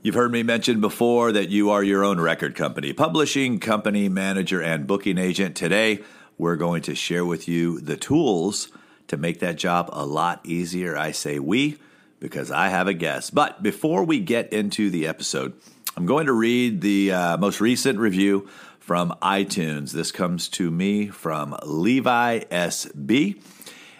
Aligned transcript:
You've 0.00 0.14
heard 0.14 0.30
me 0.30 0.44
mention 0.44 0.80
before 0.80 1.32
that 1.32 1.48
you 1.48 1.70
are 1.70 1.82
your 1.82 2.04
own 2.04 2.20
record 2.20 2.54
company, 2.54 2.92
publishing 2.92 3.58
company, 3.58 4.08
manager, 4.08 4.62
and 4.62 4.86
booking 4.86 5.18
agent. 5.18 5.56
Today, 5.56 6.04
we're 6.38 6.54
going 6.54 6.82
to 6.82 6.94
share 6.94 7.24
with 7.24 7.48
you 7.48 7.80
the 7.80 7.96
tools 7.96 8.68
to 9.08 9.16
make 9.16 9.40
that 9.40 9.56
job 9.56 9.90
a 9.92 10.06
lot 10.06 10.46
easier. 10.46 10.96
I 10.96 11.10
say 11.10 11.40
we 11.40 11.78
because 12.20 12.52
I 12.52 12.68
have 12.68 12.86
a 12.86 12.94
guest. 12.94 13.34
But 13.34 13.60
before 13.60 14.04
we 14.04 14.20
get 14.20 14.52
into 14.52 14.88
the 14.88 15.08
episode, 15.08 15.54
I'm 15.96 16.06
going 16.06 16.26
to 16.26 16.32
read 16.32 16.80
the 16.80 17.10
uh, 17.10 17.36
most 17.38 17.60
recent 17.60 17.98
review 17.98 18.48
from 18.78 19.12
iTunes. 19.20 19.90
This 19.90 20.12
comes 20.12 20.48
to 20.50 20.70
me 20.70 21.08
from 21.08 21.56
Levi 21.64 22.44
SB, 22.44 23.42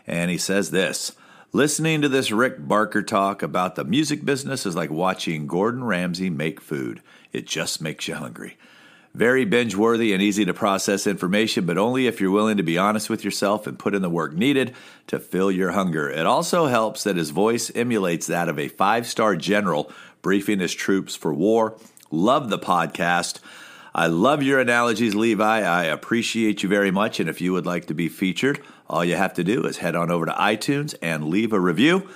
and 0.07 0.31
he 0.31 0.39
says 0.39 0.71
this. 0.71 1.17
Listening 1.59 2.03
to 2.03 2.09
this 2.09 2.31
Rick 2.31 2.69
Barker 2.69 3.03
talk 3.03 3.43
about 3.43 3.75
the 3.75 3.83
music 3.83 4.25
business 4.25 4.65
is 4.65 4.77
like 4.77 4.91
watching 4.91 5.49
Gordon 5.49 5.83
Ramsay 5.83 6.31
make 6.31 6.61
food. 6.61 7.03
It 7.33 7.49
just 7.49 7.83
makes 7.83 8.07
you 8.07 8.15
hungry. 8.15 8.57
Very 9.13 9.45
binge 9.45 9.75
worthy 9.75 10.13
and 10.13 10.23
easy 10.23 10.45
to 10.45 10.55
process 10.55 11.05
information, 11.05 11.67
but 11.67 11.77
only 11.77 12.07
if 12.07 12.21
you're 12.21 12.31
willing 12.31 12.59
to 12.59 12.63
be 12.63 12.79
honest 12.79 13.11
with 13.11 13.25
yourself 13.25 13.67
and 13.67 13.77
put 13.77 13.93
in 13.93 14.03
the 14.03 14.09
work 14.09 14.35
needed 14.35 14.73
to 15.09 15.19
fill 15.19 15.51
your 15.51 15.73
hunger. 15.73 16.09
It 16.09 16.27
also 16.27 16.67
helps 16.67 17.03
that 17.03 17.17
his 17.17 17.31
voice 17.31 17.73
emulates 17.75 18.29
that 18.29 18.49
of 18.49 18.57
a 18.61 18.69
five 18.69 19.09
star 19.09 19.35
general 19.35 19.91
briefing 20.23 20.61
his 20.61 20.75
troops 20.75 21.17
for 21.17 21.35
war. 21.35 21.77
Love 22.13 22.51
the 22.51 22.59
podcast. 22.61 23.41
I 23.99 24.07
love 24.07 24.45
your 24.45 24.61
analogies, 24.61 25.17
Levi. 25.17 25.59
I 25.63 25.83
appreciate 25.87 26.63
you 26.63 26.69
very 26.69 26.93
much. 26.93 27.19
And 27.19 27.29
if 27.29 27.41
you 27.41 27.53
would 27.53 27.67
like 27.67 27.87
to 27.87 27.95
be 27.95 28.09
featured, 28.09 28.61
all 28.89 29.05
you 29.05 29.17
have 29.17 29.35
to 29.35 29.43
do 29.43 29.65
is 29.65 29.79
head 29.79 29.97
on 29.97 30.09
over 30.09 30.25
to 30.25 30.31
iTunes 30.35 30.95
and 31.03 31.25
leave 31.25 31.53
a 31.53 31.59
review. 31.59 32.09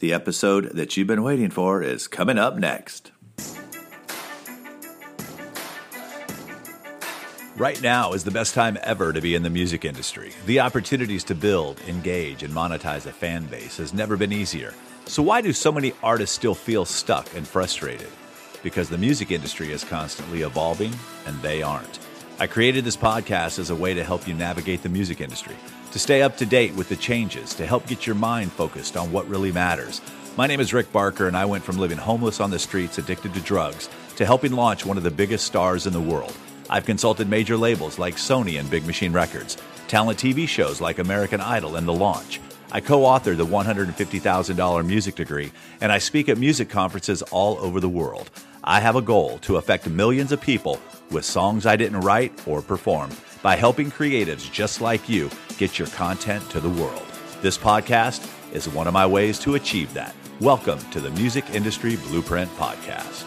The 0.00 0.12
episode 0.12 0.72
that 0.74 0.94
you've 0.94 1.06
been 1.06 1.22
waiting 1.22 1.48
for 1.48 1.82
is 1.82 2.06
coming 2.06 2.36
up 2.36 2.58
next. 2.58 3.12
Right 7.56 7.80
now 7.80 8.12
is 8.12 8.24
the 8.24 8.30
best 8.30 8.52
time 8.52 8.76
ever 8.82 9.14
to 9.14 9.22
be 9.22 9.34
in 9.34 9.42
the 9.42 9.48
music 9.48 9.86
industry. 9.86 10.34
The 10.44 10.60
opportunities 10.60 11.24
to 11.24 11.34
build, 11.34 11.80
engage, 11.88 12.42
and 12.42 12.52
monetize 12.52 13.06
a 13.06 13.12
fan 13.12 13.46
base 13.46 13.78
has 13.78 13.94
never 13.94 14.18
been 14.18 14.34
easier. 14.34 14.74
So, 15.06 15.22
why 15.22 15.40
do 15.40 15.54
so 15.54 15.72
many 15.72 15.94
artists 16.02 16.36
still 16.36 16.54
feel 16.54 16.84
stuck 16.84 17.34
and 17.34 17.48
frustrated? 17.48 18.08
Because 18.62 18.88
the 18.88 18.98
music 18.98 19.30
industry 19.30 19.72
is 19.72 19.84
constantly 19.84 20.42
evolving 20.42 20.92
and 21.26 21.40
they 21.42 21.62
aren't. 21.62 21.98
I 22.38 22.46
created 22.46 22.84
this 22.84 22.96
podcast 22.96 23.58
as 23.58 23.70
a 23.70 23.76
way 23.76 23.94
to 23.94 24.04
help 24.04 24.26
you 24.26 24.34
navigate 24.34 24.82
the 24.82 24.88
music 24.88 25.20
industry, 25.20 25.56
to 25.92 25.98
stay 25.98 26.22
up 26.22 26.36
to 26.38 26.46
date 26.46 26.74
with 26.74 26.88
the 26.88 26.96
changes, 26.96 27.54
to 27.54 27.66
help 27.66 27.86
get 27.86 28.06
your 28.06 28.16
mind 28.16 28.52
focused 28.52 28.96
on 28.96 29.12
what 29.12 29.28
really 29.28 29.52
matters. 29.52 30.00
My 30.36 30.46
name 30.46 30.60
is 30.60 30.72
Rick 30.72 30.90
Barker, 30.92 31.28
and 31.28 31.36
I 31.36 31.44
went 31.44 31.62
from 31.62 31.78
living 31.78 31.98
homeless 31.98 32.40
on 32.40 32.50
the 32.50 32.58
streets, 32.58 32.98
addicted 32.98 33.34
to 33.34 33.40
drugs, 33.40 33.88
to 34.16 34.24
helping 34.24 34.52
launch 34.52 34.86
one 34.86 34.96
of 34.96 35.02
the 35.02 35.10
biggest 35.10 35.46
stars 35.46 35.86
in 35.86 35.92
the 35.92 36.00
world. 36.00 36.34
I've 36.70 36.86
consulted 36.86 37.28
major 37.28 37.56
labels 37.56 37.98
like 37.98 38.14
Sony 38.14 38.58
and 38.58 38.70
Big 38.70 38.86
Machine 38.86 39.12
Records, 39.12 39.58
talent 39.88 40.18
TV 40.18 40.48
shows 40.48 40.80
like 40.80 40.98
American 40.98 41.40
Idol 41.42 41.76
and 41.76 41.86
The 41.86 41.92
Launch. 41.92 42.40
I 42.72 42.80
co 42.80 43.00
authored 43.02 43.36
the 43.36 43.44
$150,000 43.44 44.86
music 44.86 45.14
degree, 45.14 45.52
and 45.82 45.92
I 45.92 45.98
speak 45.98 46.30
at 46.30 46.38
music 46.38 46.70
conferences 46.70 47.20
all 47.30 47.58
over 47.58 47.78
the 47.78 47.88
world. 47.90 48.30
I 48.64 48.78
have 48.78 48.94
a 48.94 49.02
goal 49.02 49.38
to 49.38 49.56
affect 49.56 49.88
millions 49.88 50.30
of 50.30 50.40
people 50.40 50.80
with 51.10 51.24
songs 51.24 51.66
I 51.66 51.74
didn't 51.74 52.00
write 52.00 52.32
or 52.46 52.62
perform 52.62 53.10
by 53.42 53.56
helping 53.56 53.90
creatives 53.90 54.50
just 54.52 54.80
like 54.80 55.08
you 55.08 55.30
get 55.58 55.80
your 55.80 55.88
content 55.88 56.48
to 56.50 56.60
the 56.60 56.68
world. 56.68 57.02
This 57.40 57.58
podcast 57.58 58.24
is 58.52 58.68
one 58.68 58.86
of 58.86 58.94
my 58.94 59.04
ways 59.04 59.40
to 59.40 59.56
achieve 59.56 59.92
that. 59.94 60.14
Welcome 60.38 60.78
to 60.92 61.00
the 61.00 61.10
Music 61.10 61.44
Industry 61.52 61.96
Blueprint 61.96 62.50
Podcast. 62.52 63.24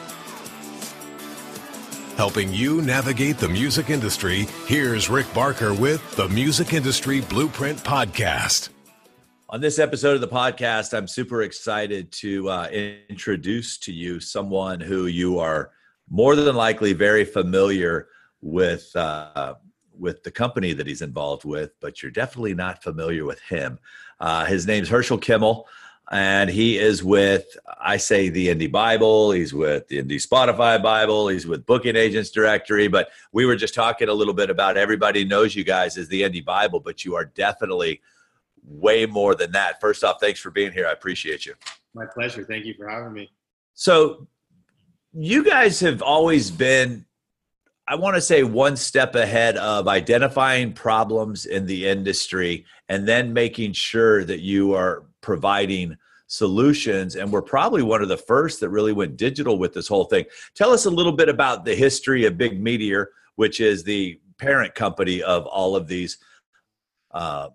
Helping 2.15 2.53
you 2.53 2.81
navigate 2.81 3.37
the 3.37 3.49
music 3.49 3.89
industry, 3.89 4.47
here's 4.67 5.09
Rick 5.09 5.25
Barker 5.33 5.73
with 5.73 6.15
the 6.15 6.29
Music 6.29 6.71
Industry 6.71 7.19
Blueprint 7.19 7.79
Podcast. 7.79 8.69
On 9.55 9.61
this 9.61 9.79
episode 9.79 10.15
of 10.15 10.19
the 10.19 10.27
podcast, 10.27 10.93
I'm 10.93 11.07
super 11.07 11.43
excited 11.43 12.11
to 12.11 12.49
uh, 12.49 12.67
introduce 13.07 13.77
to 13.77 13.93
you 13.93 14.19
someone 14.19 14.81
who 14.81 15.05
you 15.05 15.39
are 15.39 15.71
more 16.09 16.35
than 16.35 16.57
likely 16.57 16.91
very 16.91 17.23
familiar 17.23 18.09
with 18.41 18.93
uh, 18.97 19.55
with 19.97 20.23
the 20.23 20.31
company 20.31 20.73
that 20.73 20.85
he's 20.85 21.01
involved 21.01 21.45
with, 21.45 21.71
but 21.79 22.03
you're 22.03 22.11
definitely 22.11 22.53
not 22.53 22.83
familiar 22.83 23.23
with 23.23 23.39
him. 23.43 23.79
Uh, 24.19 24.43
his 24.43 24.67
name's 24.67 24.89
Herschel 24.89 25.17
Kimmel, 25.17 25.69
and 26.11 26.49
he 26.49 26.77
is 26.77 27.01
with 27.01 27.45
I 27.79 27.95
say 27.95 28.27
the 28.27 28.49
Indie 28.49 28.69
Bible. 28.69 29.31
He's 29.31 29.53
with 29.53 29.87
the 29.87 30.03
Indie 30.03 30.21
Spotify 30.21 30.83
Bible. 30.83 31.29
He's 31.29 31.47
with 31.47 31.65
Booking 31.65 31.95
Agents 31.95 32.29
Directory. 32.29 32.89
But 32.89 33.07
we 33.31 33.45
were 33.45 33.55
just 33.55 33.73
talking 33.73 34.09
a 34.09 34.13
little 34.13 34.33
bit 34.33 34.49
about 34.49 34.75
everybody 34.75 35.23
knows 35.23 35.55
you 35.55 35.63
guys 35.63 35.97
as 35.97 36.09
the 36.09 36.23
Indie 36.23 36.43
Bible, 36.43 36.81
but 36.81 37.05
you 37.05 37.15
are 37.15 37.23
definitely 37.23 38.01
way 38.67 39.05
more 39.05 39.35
than 39.35 39.51
that. 39.51 39.79
First 39.79 40.03
off, 40.03 40.17
thanks 40.19 40.39
for 40.39 40.51
being 40.51 40.71
here. 40.71 40.87
I 40.87 40.91
appreciate 40.91 41.45
you. 41.45 41.53
My 41.93 42.05
pleasure. 42.05 42.43
Thank 42.43 42.65
you 42.65 42.73
for 42.77 42.87
having 42.87 43.13
me. 43.13 43.29
So, 43.73 44.27
you 45.17 45.43
guys 45.43 45.79
have 45.79 46.01
always 46.01 46.51
been, 46.51 47.05
I 47.87 47.95
want 47.95 48.15
to 48.15 48.21
say, 48.21 48.43
one 48.43 48.75
step 48.75 49.15
ahead 49.15 49.55
of 49.55 49.87
identifying 49.87 50.73
problems 50.73 51.45
in 51.45 51.65
the 51.65 51.87
industry 51.87 52.65
and 52.89 53.07
then 53.07 53.31
making 53.31 53.73
sure 53.73 54.25
that 54.25 54.41
you 54.41 54.73
are 54.73 55.05
providing 55.21 55.95
solutions. 56.27 57.15
And 57.15 57.31
we're 57.31 57.41
probably 57.41 57.81
one 57.81 58.01
of 58.01 58.09
the 58.09 58.17
first 58.17 58.59
that 58.59 58.69
really 58.69 58.91
went 58.91 59.15
digital 59.15 59.57
with 59.57 59.73
this 59.73 59.87
whole 59.87 60.05
thing. 60.05 60.25
Tell 60.53 60.71
us 60.71 60.85
a 60.85 60.89
little 60.89 61.13
bit 61.13 61.29
about 61.29 61.63
the 61.63 61.75
history 61.75 62.25
of 62.25 62.37
Big 62.37 62.61
Meteor, 62.61 63.11
which 63.35 63.61
is 63.61 63.83
the 63.83 64.19
parent 64.37 64.75
company 64.75 65.23
of 65.23 65.45
all 65.45 65.77
of 65.77 65.87
these 65.87 66.17
uh, 67.11 67.49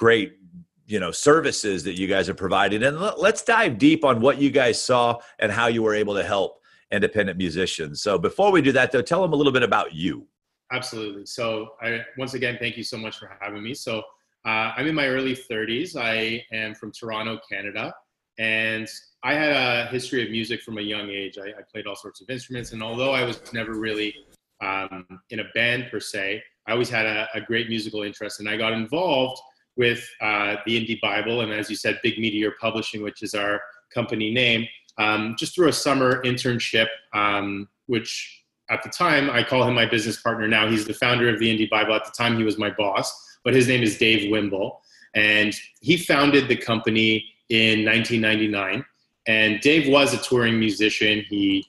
great 0.00 0.38
you 0.86 0.98
know 0.98 1.10
services 1.10 1.84
that 1.84 1.92
you 1.92 2.06
guys 2.06 2.26
are 2.26 2.34
providing 2.34 2.82
and 2.82 2.98
let's 3.18 3.42
dive 3.42 3.76
deep 3.76 4.02
on 4.02 4.18
what 4.18 4.40
you 4.40 4.50
guys 4.50 4.82
saw 4.82 5.14
and 5.38 5.52
how 5.52 5.66
you 5.66 5.82
were 5.82 5.94
able 5.94 6.14
to 6.14 6.24
help 6.24 6.62
independent 6.90 7.36
musicians. 7.36 8.02
So 8.02 8.18
before 8.18 8.50
we 8.50 8.62
do 8.62 8.72
that 8.72 8.90
though 8.90 9.02
tell 9.02 9.20
them 9.20 9.34
a 9.34 9.36
little 9.36 9.52
bit 9.52 9.62
about 9.62 9.92
you. 9.94 10.26
Absolutely. 10.72 11.26
So 11.26 11.72
i 11.82 12.00
once 12.16 12.32
again 12.32 12.56
thank 12.58 12.78
you 12.78 12.82
so 12.82 12.96
much 12.96 13.18
for 13.18 13.30
having 13.40 13.62
me. 13.62 13.74
So 13.74 13.98
uh, 14.46 14.72
i'm 14.76 14.86
in 14.86 14.94
my 14.94 15.06
early 15.06 15.36
30s 15.36 15.96
i 15.96 16.42
am 16.50 16.74
from 16.74 16.90
toronto 16.92 17.38
canada. 17.48 17.94
And 18.38 18.88
i 19.22 19.34
had 19.34 19.52
a 19.52 19.90
history 19.90 20.24
of 20.24 20.30
music 20.30 20.62
from 20.62 20.78
a 20.78 20.82
young 20.94 21.10
age. 21.10 21.36
I, 21.36 21.48
I 21.60 21.62
played 21.70 21.86
all 21.86 21.94
sorts 22.04 22.22
of 22.22 22.30
instruments. 22.30 22.72
And 22.72 22.82
although 22.82 23.12
i 23.12 23.22
was 23.22 23.52
never 23.52 23.74
really 23.74 24.14
um, 24.62 25.06
in 25.28 25.40
a 25.40 25.48
band 25.54 25.88
per 25.90 26.00
se 26.00 26.42
i 26.66 26.72
always 26.72 26.88
had 26.88 27.04
a, 27.04 27.28
a 27.34 27.40
great 27.42 27.68
musical 27.68 28.02
interest. 28.02 28.40
And 28.40 28.48
i 28.48 28.56
got 28.56 28.72
involved 28.72 29.40
with 29.76 30.06
uh, 30.20 30.56
the 30.66 30.78
Indie 30.78 31.00
Bible, 31.00 31.40
and 31.40 31.52
as 31.52 31.70
you 31.70 31.76
said, 31.76 31.98
Big 32.02 32.18
Meteor 32.18 32.52
Publishing, 32.60 33.02
which 33.02 33.22
is 33.22 33.34
our 33.34 33.60
company 33.92 34.30
name, 34.30 34.66
um, 34.98 35.34
just 35.38 35.54
through 35.54 35.68
a 35.68 35.72
summer 35.72 36.22
internship, 36.22 36.88
um, 37.12 37.68
which 37.86 38.44
at 38.70 38.82
the 38.82 38.88
time 38.88 39.28
I 39.28 39.42
call 39.42 39.64
him 39.64 39.74
my 39.74 39.86
business 39.86 40.20
partner. 40.20 40.46
Now 40.46 40.68
he's 40.68 40.86
the 40.86 40.94
founder 40.94 41.28
of 41.28 41.38
the 41.38 41.46
Indie 41.46 41.68
Bible. 41.68 41.94
At 41.94 42.04
the 42.04 42.12
time, 42.12 42.36
he 42.36 42.44
was 42.44 42.56
my 42.58 42.70
boss, 42.70 43.38
but 43.44 43.52
his 43.52 43.68
name 43.68 43.82
is 43.82 43.98
Dave 43.98 44.30
Wimble, 44.30 44.80
and 45.14 45.54
he 45.80 45.96
founded 45.96 46.48
the 46.48 46.56
company 46.56 47.24
in 47.48 47.84
1999. 47.84 48.84
And 49.26 49.60
Dave 49.60 49.88
was 49.88 50.14
a 50.14 50.18
touring 50.18 50.58
musician. 50.58 51.24
He 51.28 51.66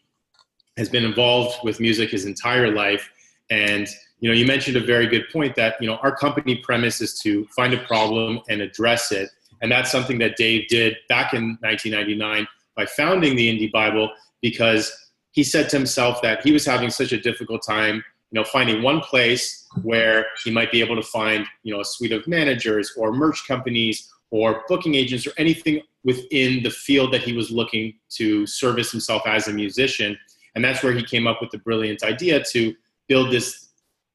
has 0.78 0.90
been 0.90 1.04
involved 1.04 1.58
with 1.64 1.80
music 1.80 2.12
his 2.12 2.26
entire 2.26 2.72
life, 2.72 3.10
and 3.50 3.88
you 4.22 4.30
know, 4.30 4.36
you 4.36 4.46
mentioned 4.46 4.78
a 4.78 4.82
very 4.82 5.08
good 5.08 5.28
point 5.34 5.56
that, 5.56 5.76
you 5.82 5.88
know, 5.88 5.96
our 5.98 6.16
company 6.16 6.56
premise 6.56 7.02
is 7.02 7.20
to 7.22 7.46
find 7.48 7.74
a 7.74 7.84
problem 7.86 8.40
and 8.50 8.62
address 8.62 9.12
it. 9.12 9.30
And 9.62 9.72
that's 9.72 9.92
something 9.92 10.20
that 10.20 10.38
Dave 10.38 10.68
did 10.70 10.96
back 11.10 11.34
in 11.34 11.58
1999 11.62 12.48
by 12.76 12.86
founding 12.86 13.36
the 13.36 13.50
Indie 13.50 13.72
Bible 13.72 14.12
because 14.42 14.96
he 15.32 15.44
said 15.44 15.70
to 15.70 15.78
himself 15.78 16.22
that 16.22 16.44
he 16.44 16.52
was 16.52 16.66
having 16.66 16.92
such 16.92 17.12
a 17.12 17.20
difficult 17.20 17.66
time, 17.66 18.04
you 18.32 18.40
know, 18.40 18.44
finding 18.44 18.84
one 18.84 19.02
place 19.02 19.68
where 19.82 20.28
he 20.44 20.52
might 20.52 20.72
be 20.72 20.82
able 20.82 20.96
to 20.96 21.04
find, 21.04 21.46
you 21.64 21.74
know, 21.74 21.82
a 21.82 21.86
suite 21.86 22.12
of 22.12 22.28
managers 22.28 22.94
or 22.96 23.12
merch 23.12 23.48
companies 23.48 24.12
or 24.30 24.64
booking 24.68 24.94
agents 24.96 25.26
or 25.26 25.32
anything 25.38 25.82
within 26.04 26.62
the 26.64 26.70
field 26.70 27.12
that 27.12 27.22
he 27.22 27.34
was 27.34 27.50
looking 27.50 27.94
to 28.10 28.46
service 28.46 28.92
himself 28.92 29.24
as 29.26 29.48
a 29.48 29.54
musician. 29.54 30.18
And 30.54 30.64
that's 30.64 30.84
where 30.84 30.94
he 30.94 31.04
came 31.04 31.28
up 31.28 31.42
with 31.42 31.50
the 31.50 31.60
brilliant 31.60 32.04
idea 32.04 32.44
to 32.52 32.76
build 33.08 33.32
this 33.32 33.71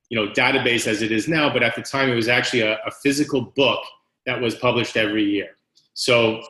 you 0.09 0.19
know 0.19 0.33
database 0.33 0.87
as 0.87 1.03
it 1.03 1.13
is 1.13 1.29
now 1.29 1.53
but 1.53 1.63
at 1.63 1.75
the 1.75 1.83
time 1.83 2.11
it 2.11 2.15
was 2.15 2.29
actually 2.29 2.61
a, 2.61 2.75
a 2.87 2.91
physical 3.03 3.41
book 3.57 3.81
that 4.25 4.41
was 4.41 4.55
published 4.57 4.97
every 4.97 5.25
year. 5.25 5.51
So 5.95 6.43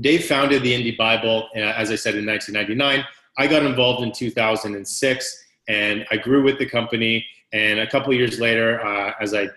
dave 0.00 0.26
founded 0.26 0.62
the 0.62 0.72
indie 0.72 0.96
bible 0.96 1.48
uh, 1.56 1.60
as 1.60 1.90
i 1.90 1.94
said 1.94 2.14
in 2.14 2.26
1999 2.26 3.04
i 3.38 3.46
got 3.46 3.64
involved 3.64 4.02
in 4.02 4.12
2006 4.12 5.44
and 5.68 6.06
i 6.10 6.16
grew 6.16 6.42
with 6.42 6.58
the 6.58 6.66
company. 6.66 7.24
And 7.52 7.78
a 7.78 7.86
couple 7.86 8.12
years 8.12 8.38
later 8.38 8.84
uh, 8.84 9.12
as 9.20 9.32
i 9.34 9.48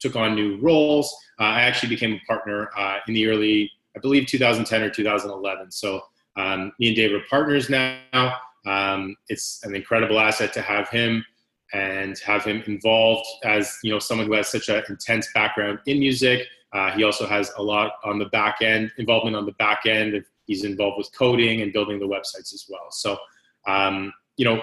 took 0.00 0.14
on 0.16 0.34
new 0.34 0.58
roles 0.60 1.14
uh, 1.40 1.44
i 1.44 1.60
actually 1.62 1.88
became 1.88 2.12
a 2.12 2.20
partner 2.26 2.70
uh, 2.76 2.98
in 3.08 3.14
the 3.14 3.26
early 3.26 3.70
i 3.96 3.98
believe 3.98 4.26
2010 4.26 4.82
or 4.82 4.90
2011 4.90 5.70
so 5.70 6.02
Um, 6.38 6.72
me 6.78 6.88
and 6.88 6.96
Dave 6.96 7.12
are 7.12 7.24
partners 7.28 7.68
now. 7.68 8.36
Um, 8.64 9.16
it's 9.28 9.60
an 9.64 9.74
incredible 9.74 10.20
asset 10.20 10.52
to 10.54 10.62
have 10.62 10.88
him 10.88 11.24
and 11.72 12.18
have 12.20 12.44
him 12.44 12.62
involved 12.66 13.26
as 13.44 13.78
you 13.82 13.92
know 13.92 13.98
someone 13.98 14.26
who 14.26 14.34
has 14.34 14.48
such 14.48 14.68
an 14.68 14.82
intense 14.88 15.28
background 15.34 15.78
in 15.86 15.98
music. 15.98 16.46
Uh, 16.72 16.90
he 16.92 17.02
also 17.02 17.26
has 17.26 17.50
a 17.56 17.62
lot 17.62 17.92
on 18.04 18.18
the 18.18 18.26
back 18.26 18.56
end 18.60 18.90
involvement 18.98 19.36
on 19.36 19.46
the 19.46 19.52
back 19.52 19.86
end. 19.86 20.22
He's 20.46 20.64
involved 20.64 20.98
with 20.98 21.10
coding 21.16 21.62
and 21.62 21.72
building 21.72 21.98
the 21.98 22.06
websites 22.06 22.54
as 22.54 22.66
well. 22.68 22.90
So 22.90 23.18
um, 23.66 24.12
you 24.36 24.44
know 24.44 24.62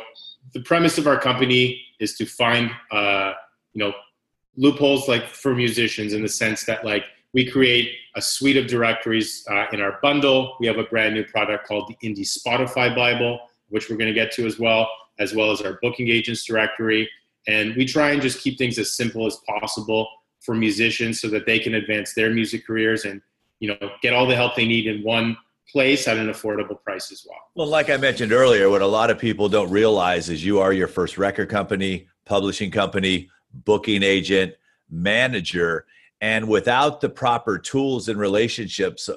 the 0.54 0.62
premise 0.62 0.98
of 0.98 1.08
our 1.08 1.20
company 1.20 1.82
is 2.00 2.16
to 2.18 2.26
find 2.26 2.72
uh, 2.92 3.34
you 3.74 3.84
know 3.84 3.94
loopholes 4.58 5.08
like 5.08 5.28
for 5.28 5.54
musicians 5.54 6.14
in 6.14 6.22
the 6.22 6.30
sense 6.30 6.64
that 6.66 6.86
like 6.86 7.04
we 7.34 7.46
create 7.46 7.92
a 8.16 8.22
suite 8.22 8.56
of 8.56 8.66
directories 8.66 9.46
uh, 9.52 9.66
in 9.74 9.82
our 9.82 10.00
bundle. 10.02 10.56
We 10.60 10.68
have 10.68 10.78
a 10.78 10.86
brand 10.86 11.14
new 11.16 11.26
product 11.26 11.68
called 11.68 11.90
the 11.90 12.08
Indie 12.08 12.26
Spotify 12.26 12.96
Bible, 12.96 13.40
which 13.68 13.90
we're 13.90 13.98
going 13.98 14.08
to 14.08 14.14
get 14.14 14.32
to 14.34 14.46
as 14.46 14.58
well, 14.58 14.90
as 15.20 15.34
well 15.34 15.52
as 15.52 15.62
our 15.62 15.80
booking 15.82 16.10
agents 16.10 16.46
directory. 16.46 17.10
And 17.48 17.76
we 17.76 17.86
try 17.86 18.12
and 18.12 18.22
just 18.22 18.42
keep 18.42 18.58
things 18.58 18.78
as 18.78 18.96
simple 18.96 19.26
as 19.28 19.38
possible 19.48 20.08
for 20.42 20.56
musicians 20.56 21.22
so 21.22 21.28
that 21.30 21.46
they 21.46 21.60
can 21.60 21.76
advance 21.76 22.14
their 22.14 22.30
music 22.30 22.66
careers 22.66 23.06
and 23.06 23.22
you 23.60 23.70
know 23.70 23.90
get 24.02 24.14
all 24.14 24.28
the 24.28 24.36
help 24.36 24.56
they 24.56 24.66
need 24.68 24.88
in 24.88 25.04
one 25.04 25.38
place 25.72 26.08
at 26.08 26.18
an 26.18 26.28
affordable 26.28 26.82
price 26.84 27.12
as 27.12 27.26
well. 27.28 27.40
Well, 27.56 27.68
like 27.68 27.90
I 27.90 27.98
mentioned 27.98 28.32
earlier, 28.32 28.70
what 28.70 28.82
a 28.82 28.88
lot 28.88 29.10
of 29.10 29.18
people 29.18 29.50
don't 29.50 29.70
realize 29.70 30.30
is 30.30 30.46
you 30.46 30.60
are 30.60 30.72
your 30.72 30.88
first 30.88 31.18
record 31.18 31.50
company, 31.50 32.08
publishing 32.26 32.70
company, 32.70 33.30
booking 33.54 34.04
agent, 34.04 34.54
manager, 34.90 35.86
and 36.22 36.48
without 36.48 37.02
the 37.02 37.10
proper 37.10 37.58
tools 37.58 38.08
and 38.08 38.20
relationships, 38.20 39.10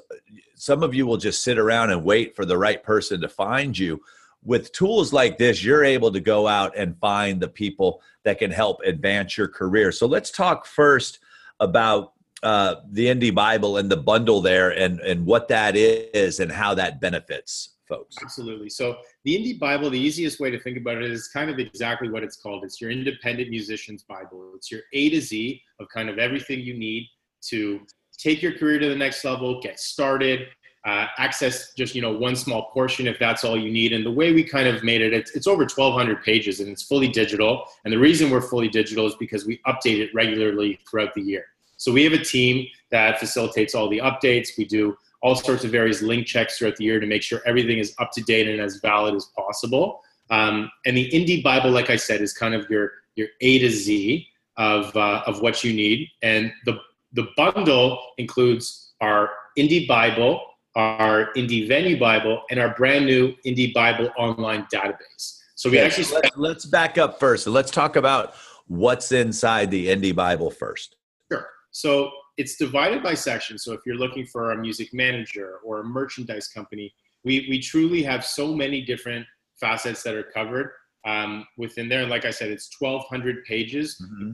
some 0.54 0.82
of 0.82 0.94
you 0.94 1.06
will 1.06 1.16
just 1.16 1.42
sit 1.42 1.58
around 1.58 1.90
and 1.90 2.04
wait 2.04 2.34
for 2.34 2.44
the 2.44 2.58
right 2.58 2.82
person 2.82 3.20
to 3.20 3.28
find 3.28 3.78
you. 3.78 4.00
With 4.48 4.72
tools 4.72 5.12
like 5.12 5.36
this, 5.36 5.62
you're 5.62 5.84
able 5.84 6.10
to 6.10 6.20
go 6.20 6.48
out 6.48 6.74
and 6.74 6.98
find 7.00 7.38
the 7.38 7.48
people 7.48 8.00
that 8.24 8.38
can 8.38 8.50
help 8.50 8.80
advance 8.82 9.36
your 9.36 9.46
career. 9.46 9.92
So 9.92 10.06
let's 10.06 10.30
talk 10.30 10.64
first 10.64 11.18
about 11.60 12.14
uh, 12.42 12.76
the 12.90 13.08
Indie 13.08 13.34
Bible 13.34 13.76
and 13.76 13.90
the 13.90 13.98
bundle 13.98 14.40
there 14.40 14.70
and, 14.70 15.00
and 15.00 15.26
what 15.26 15.48
that 15.48 15.76
is 15.76 16.40
and 16.40 16.50
how 16.50 16.72
that 16.76 16.98
benefits 16.98 17.74
folks. 17.86 18.16
Absolutely. 18.22 18.70
So 18.70 18.96
the 19.24 19.36
Indie 19.36 19.58
Bible, 19.58 19.90
the 19.90 20.00
easiest 20.00 20.40
way 20.40 20.50
to 20.50 20.58
think 20.58 20.78
about 20.78 20.96
it 20.96 21.10
is 21.10 21.28
kind 21.28 21.50
of 21.50 21.58
exactly 21.58 22.08
what 22.08 22.22
it's 22.22 22.36
called. 22.36 22.64
It's 22.64 22.80
your 22.80 22.90
independent 22.90 23.50
musician's 23.50 24.04
Bible. 24.04 24.52
It's 24.56 24.70
your 24.70 24.80
A 24.94 25.10
to 25.10 25.20
Z 25.20 25.60
of 25.78 25.88
kind 25.94 26.08
of 26.08 26.18
everything 26.18 26.60
you 26.60 26.72
need 26.72 27.06
to 27.50 27.80
take 28.16 28.40
your 28.40 28.52
career 28.52 28.78
to 28.78 28.88
the 28.88 28.96
next 28.96 29.22
level, 29.26 29.60
get 29.60 29.78
started, 29.78 30.48
uh, 30.88 31.06
access 31.18 31.74
just 31.74 31.94
you 31.94 32.00
know 32.00 32.12
one 32.12 32.34
small 32.34 32.70
portion 32.70 33.06
if 33.06 33.18
that's 33.18 33.44
all 33.44 33.58
you 33.58 33.70
need. 33.70 33.92
And 33.92 34.06
the 34.06 34.10
way 34.10 34.32
we 34.32 34.42
kind 34.42 34.66
of 34.66 34.82
made 34.82 35.02
it, 35.02 35.12
it's, 35.12 35.32
it's 35.32 35.46
over 35.46 35.64
1,200 35.64 36.22
pages 36.22 36.60
and 36.60 36.68
it's 36.70 36.82
fully 36.82 37.08
digital. 37.08 37.66
And 37.84 37.92
the 37.92 37.98
reason 37.98 38.30
we're 38.30 38.40
fully 38.40 38.68
digital 38.68 39.06
is 39.06 39.14
because 39.16 39.44
we 39.44 39.60
update 39.66 39.98
it 39.98 40.14
regularly 40.14 40.80
throughout 40.88 41.12
the 41.14 41.20
year. 41.20 41.44
So 41.76 41.92
we 41.92 42.04
have 42.04 42.14
a 42.14 42.24
team 42.24 42.66
that 42.90 43.20
facilitates 43.20 43.74
all 43.74 43.88
the 43.90 43.98
updates. 43.98 44.56
We 44.56 44.64
do 44.64 44.96
all 45.20 45.34
sorts 45.34 45.64
of 45.64 45.70
various 45.70 46.00
link 46.00 46.26
checks 46.26 46.56
throughout 46.56 46.76
the 46.76 46.84
year 46.84 47.00
to 47.00 47.06
make 47.06 47.22
sure 47.22 47.40
everything 47.44 47.78
is 47.78 47.94
up 47.98 48.10
to 48.12 48.22
date 48.22 48.48
and 48.48 48.60
as 48.60 48.76
valid 48.76 49.14
as 49.14 49.26
possible. 49.36 50.00
Um, 50.30 50.70
and 50.86 50.96
the 50.96 51.10
Indie 51.10 51.42
Bible, 51.42 51.70
like 51.70 51.90
I 51.90 51.96
said, 51.96 52.22
is 52.22 52.32
kind 52.32 52.54
of 52.54 52.68
your 52.70 52.92
your 53.14 53.28
A 53.42 53.58
to 53.58 53.70
Z 53.70 54.26
of 54.56 54.96
uh, 54.96 55.22
of 55.26 55.42
what 55.42 55.62
you 55.64 55.72
need. 55.74 56.08
And 56.22 56.50
the 56.64 56.78
the 57.12 57.28
bundle 57.36 58.00
includes 58.16 58.92
our 59.00 59.30
Indie 59.58 59.86
Bible, 59.86 60.47
our 60.76 61.32
Indie 61.34 61.66
Venue 61.66 61.98
Bible, 61.98 62.42
and 62.50 62.60
our 62.60 62.74
brand 62.74 63.06
new 63.06 63.34
Indie 63.46 63.72
Bible 63.74 64.10
online 64.16 64.66
database. 64.72 65.38
So 65.54 65.68
we 65.70 65.78
actually 65.78 66.14
let's, 66.14 66.36
let's 66.36 66.66
back 66.66 66.98
up 66.98 67.18
first 67.18 67.48
let's 67.48 67.72
talk 67.72 67.96
about 67.96 68.34
what's 68.68 69.10
inside 69.12 69.70
the 69.70 69.88
Indie 69.88 70.14
Bible 70.14 70.50
first. 70.50 70.96
Sure. 71.32 71.46
So 71.72 72.10
it's 72.36 72.56
divided 72.56 73.02
by 73.02 73.14
section. 73.14 73.58
So 73.58 73.72
if 73.72 73.80
you're 73.84 73.96
looking 73.96 74.26
for 74.26 74.52
a 74.52 74.56
music 74.56 74.94
manager 74.94 75.58
or 75.64 75.80
a 75.80 75.84
merchandise 75.84 76.48
company, 76.48 76.94
we, 77.24 77.46
we 77.50 77.58
truly 77.58 78.02
have 78.04 78.24
so 78.24 78.54
many 78.54 78.82
different 78.82 79.26
facets 79.60 80.02
that 80.04 80.14
are 80.14 80.22
covered 80.22 80.70
um, 81.04 81.46
within 81.56 81.88
there. 81.88 82.06
Like 82.06 82.24
I 82.24 82.30
said, 82.30 82.50
it's 82.50 82.70
1,200 82.78 83.44
pages, 83.44 84.00
mm-hmm. 84.00 84.32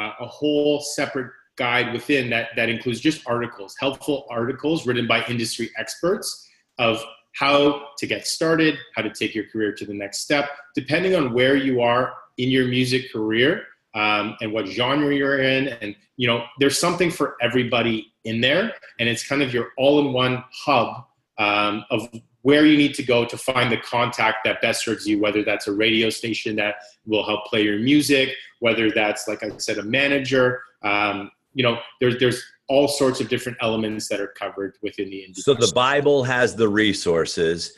uh, 0.00 0.12
a 0.20 0.26
whole 0.26 0.80
separate 0.80 1.30
guide 1.60 1.92
within 1.92 2.30
that 2.30 2.48
that 2.56 2.70
includes 2.70 3.00
just 3.00 3.20
articles, 3.26 3.76
helpful 3.78 4.26
articles 4.30 4.86
written 4.86 5.06
by 5.06 5.22
industry 5.26 5.70
experts 5.76 6.48
of 6.78 7.04
how 7.34 7.82
to 7.98 8.06
get 8.06 8.26
started, 8.26 8.78
how 8.96 9.02
to 9.02 9.10
take 9.10 9.34
your 9.34 9.44
career 9.52 9.70
to 9.72 9.84
the 9.84 9.92
next 9.92 10.22
step, 10.22 10.48
depending 10.74 11.14
on 11.14 11.34
where 11.34 11.56
you 11.56 11.82
are 11.82 12.14
in 12.38 12.48
your 12.48 12.66
music 12.66 13.12
career 13.12 13.62
um, 13.94 14.36
and 14.40 14.52
what 14.54 14.66
genre 14.66 15.14
you're 15.14 15.40
in. 15.40 15.68
And, 15.68 15.94
you 16.16 16.26
know, 16.26 16.44
there's 16.58 16.78
something 16.78 17.10
for 17.10 17.36
everybody 17.42 18.10
in 18.24 18.40
there. 18.40 18.72
And 18.98 19.06
it's 19.08 19.26
kind 19.28 19.42
of 19.42 19.52
your 19.52 19.68
all 19.76 20.00
in 20.00 20.14
one 20.14 20.42
hub 20.64 21.04
um, 21.36 21.84
of 21.90 22.08
where 22.42 22.64
you 22.64 22.78
need 22.78 22.94
to 22.94 23.02
go 23.02 23.26
to 23.26 23.36
find 23.36 23.70
the 23.70 23.76
contact 23.76 24.38
that 24.44 24.62
best 24.62 24.84
serves 24.86 25.06
you, 25.06 25.20
whether 25.20 25.44
that's 25.44 25.66
a 25.68 25.72
radio 25.72 26.08
station 26.08 26.56
that 26.56 26.76
will 27.04 27.24
help 27.24 27.44
play 27.44 27.62
your 27.62 27.78
music, 27.78 28.30
whether 28.60 28.90
that's, 28.90 29.28
like 29.28 29.42
I 29.42 29.50
said, 29.58 29.76
a 29.76 29.82
manager. 29.82 30.62
Um, 30.82 31.30
you 31.54 31.62
know, 31.62 31.78
there's, 32.00 32.18
there's 32.18 32.42
all 32.68 32.88
sorts 32.88 33.20
of 33.20 33.28
different 33.28 33.58
elements 33.60 34.08
that 34.08 34.20
are 34.20 34.32
covered 34.38 34.76
within 34.82 35.10
the 35.10 35.24
industry. 35.24 35.42
So 35.42 35.54
the 35.54 35.72
Bible 35.72 36.22
has 36.24 36.54
the 36.54 36.68
resources, 36.68 37.72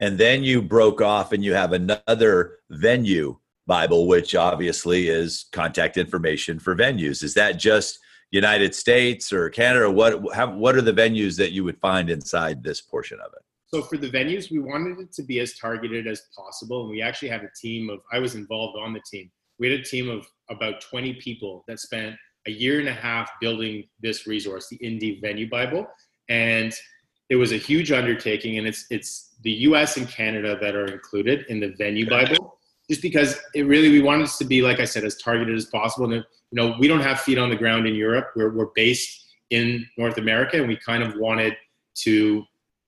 and 0.00 0.16
then 0.16 0.44
you 0.44 0.62
broke 0.62 1.00
off 1.00 1.32
and 1.32 1.44
you 1.44 1.54
have 1.54 1.72
another 1.72 2.58
venue 2.70 3.36
Bible, 3.66 4.06
which 4.06 4.34
obviously 4.34 5.08
is 5.08 5.46
contact 5.52 5.96
information 5.96 6.58
for 6.58 6.74
venues. 6.74 7.22
Is 7.22 7.34
that 7.34 7.52
just 7.58 7.98
United 8.30 8.74
States 8.74 9.32
or 9.32 9.50
Canada? 9.50 9.90
What 9.90 10.34
how, 10.34 10.54
what 10.54 10.76
are 10.76 10.82
the 10.82 10.92
venues 10.92 11.36
that 11.36 11.52
you 11.52 11.64
would 11.64 11.78
find 11.78 12.10
inside 12.10 12.62
this 12.62 12.80
portion 12.80 13.18
of 13.20 13.32
it? 13.34 13.42
So 13.66 13.82
for 13.82 13.98
the 13.98 14.08
venues, 14.08 14.50
we 14.50 14.60
wanted 14.60 14.98
it 14.98 15.12
to 15.12 15.22
be 15.22 15.40
as 15.40 15.58
targeted 15.58 16.06
as 16.06 16.22
possible, 16.34 16.82
and 16.82 16.90
we 16.90 17.02
actually 17.02 17.28
had 17.28 17.42
a 17.42 17.50
team 17.60 17.90
of. 17.90 18.00
I 18.10 18.18
was 18.18 18.34
involved 18.34 18.78
on 18.78 18.92
the 18.92 19.02
team. 19.10 19.30
We 19.58 19.70
had 19.70 19.80
a 19.80 19.82
team 19.82 20.08
of 20.08 20.26
about 20.48 20.80
20 20.80 21.14
people 21.14 21.64
that 21.68 21.78
spent 21.80 22.16
a 22.48 22.50
year 22.50 22.80
and 22.80 22.88
a 22.88 22.92
half 22.92 23.30
building 23.40 23.84
this 24.00 24.26
resource, 24.26 24.68
the 24.68 24.78
Indie 24.78 25.20
Venue 25.20 25.48
Bible, 25.48 25.86
and 26.28 26.72
it 27.28 27.36
was 27.36 27.52
a 27.52 27.56
huge 27.56 27.92
undertaking. 27.92 28.58
And 28.58 28.66
it's 28.66 28.86
it's 28.90 29.36
the 29.42 29.52
U.S. 29.68 29.98
and 29.98 30.08
Canada 30.08 30.58
that 30.60 30.74
are 30.74 30.86
included 30.86 31.44
in 31.48 31.60
the 31.60 31.68
Venue 31.78 32.08
Bible 32.08 32.58
just 32.88 33.02
because 33.02 33.38
it 33.54 33.66
really 33.66 33.90
we 33.90 34.00
wanted 34.00 34.28
to 34.28 34.44
be 34.44 34.62
like 34.62 34.80
I 34.80 34.84
said 34.84 35.04
as 35.04 35.16
targeted 35.18 35.54
as 35.54 35.66
possible. 35.66 36.06
And 36.06 36.14
you 36.14 36.56
know 36.56 36.74
we 36.80 36.88
don't 36.88 37.02
have 37.02 37.20
feet 37.20 37.38
on 37.38 37.50
the 37.50 37.56
ground 37.56 37.86
in 37.86 37.94
Europe. 37.94 38.30
We're 38.34 38.50
we're 38.50 38.72
based 38.74 39.26
in 39.50 39.86
North 39.96 40.18
America, 40.18 40.56
and 40.58 40.68
we 40.68 40.76
kind 40.76 41.02
of 41.02 41.14
wanted 41.16 41.56
to 41.96 42.44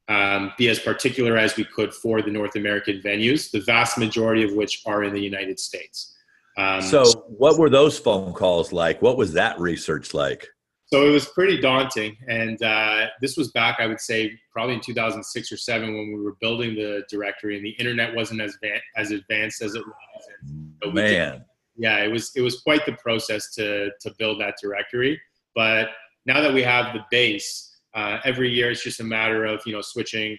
um, 0.08 0.52
be 0.58 0.68
as 0.68 0.78
particular 0.78 1.36
as 1.36 1.56
we 1.56 1.64
could 1.64 1.94
for 1.94 2.20
the 2.22 2.30
North 2.30 2.56
American 2.56 3.00
venues, 3.00 3.50
the 3.50 3.60
vast 3.60 3.96
majority 3.96 4.42
of 4.42 4.54
which 4.54 4.82
are 4.86 5.04
in 5.04 5.12
the 5.12 5.20
United 5.20 5.60
States. 5.60 6.16
Um, 6.56 6.82
so, 6.82 7.04
what 7.28 7.58
were 7.58 7.70
those 7.70 7.98
phone 7.98 8.32
calls 8.32 8.72
like? 8.72 9.00
What 9.00 9.16
was 9.16 9.32
that 9.34 9.58
research 9.60 10.14
like? 10.14 10.48
So 10.92 11.06
it 11.06 11.10
was 11.10 11.26
pretty 11.26 11.60
daunting, 11.60 12.16
and 12.26 12.60
uh, 12.64 13.06
this 13.20 13.36
was 13.36 13.52
back, 13.52 13.76
I 13.78 13.86
would 13.86 14.00
say, 14.00 14.36
probably 14.52 14.74
in 14.74 14.80
2006 14.80 15.52
or 15.52 15.56
seven 15.56 15.94
when 15.94 16.12
we 16.12 16.20
were 16.20 16.34
building 16.40 16.74
the 16.74 17.04
directory, 17.08 17.56
and 17.56 17.64
the 17.64 17.70
internet 17.70 18.12
wasn't 18.12 18.40
as 18.40 18.58
van- 18.60 18.80
as 18.96 19.12
advanced 19.12 19.62
as 19.62 19.76
it 19.76 19.84
was. 19.86 20.64
So 20.82 20.90
Man, 20.90 21.32
did, 21.32 21.42
yeah, 21.76 21.98
it 21.98 22.10
was 22.10 22.32
it 22.34 22.40
was 22.40 22.60
quite 22.62 22.84
the 22.86 22.94
process 22.94 23.54
to 23.54 23.90
to 24.00 24.12
build 24.18 24.40
that 24.40 24.56
directory. 24.60 25.20
But 25.54 25.90
now 26.26 26.40
that 26.40 26.52
we 26.52 26.62
have 26.64 26.92
the 26.92 27.04
base, 27.08 27.78
uh, 27.94 28.18
every 28.24 28.50
year 28.50 28.72
it's 28.72 28.82
just 28.82 28.98
a 28.98 29.04
matter 29.04 29.44
of 29.44 29.62
you 29.66 29.72
know 29.72 29.82
switching, 29.82 30.36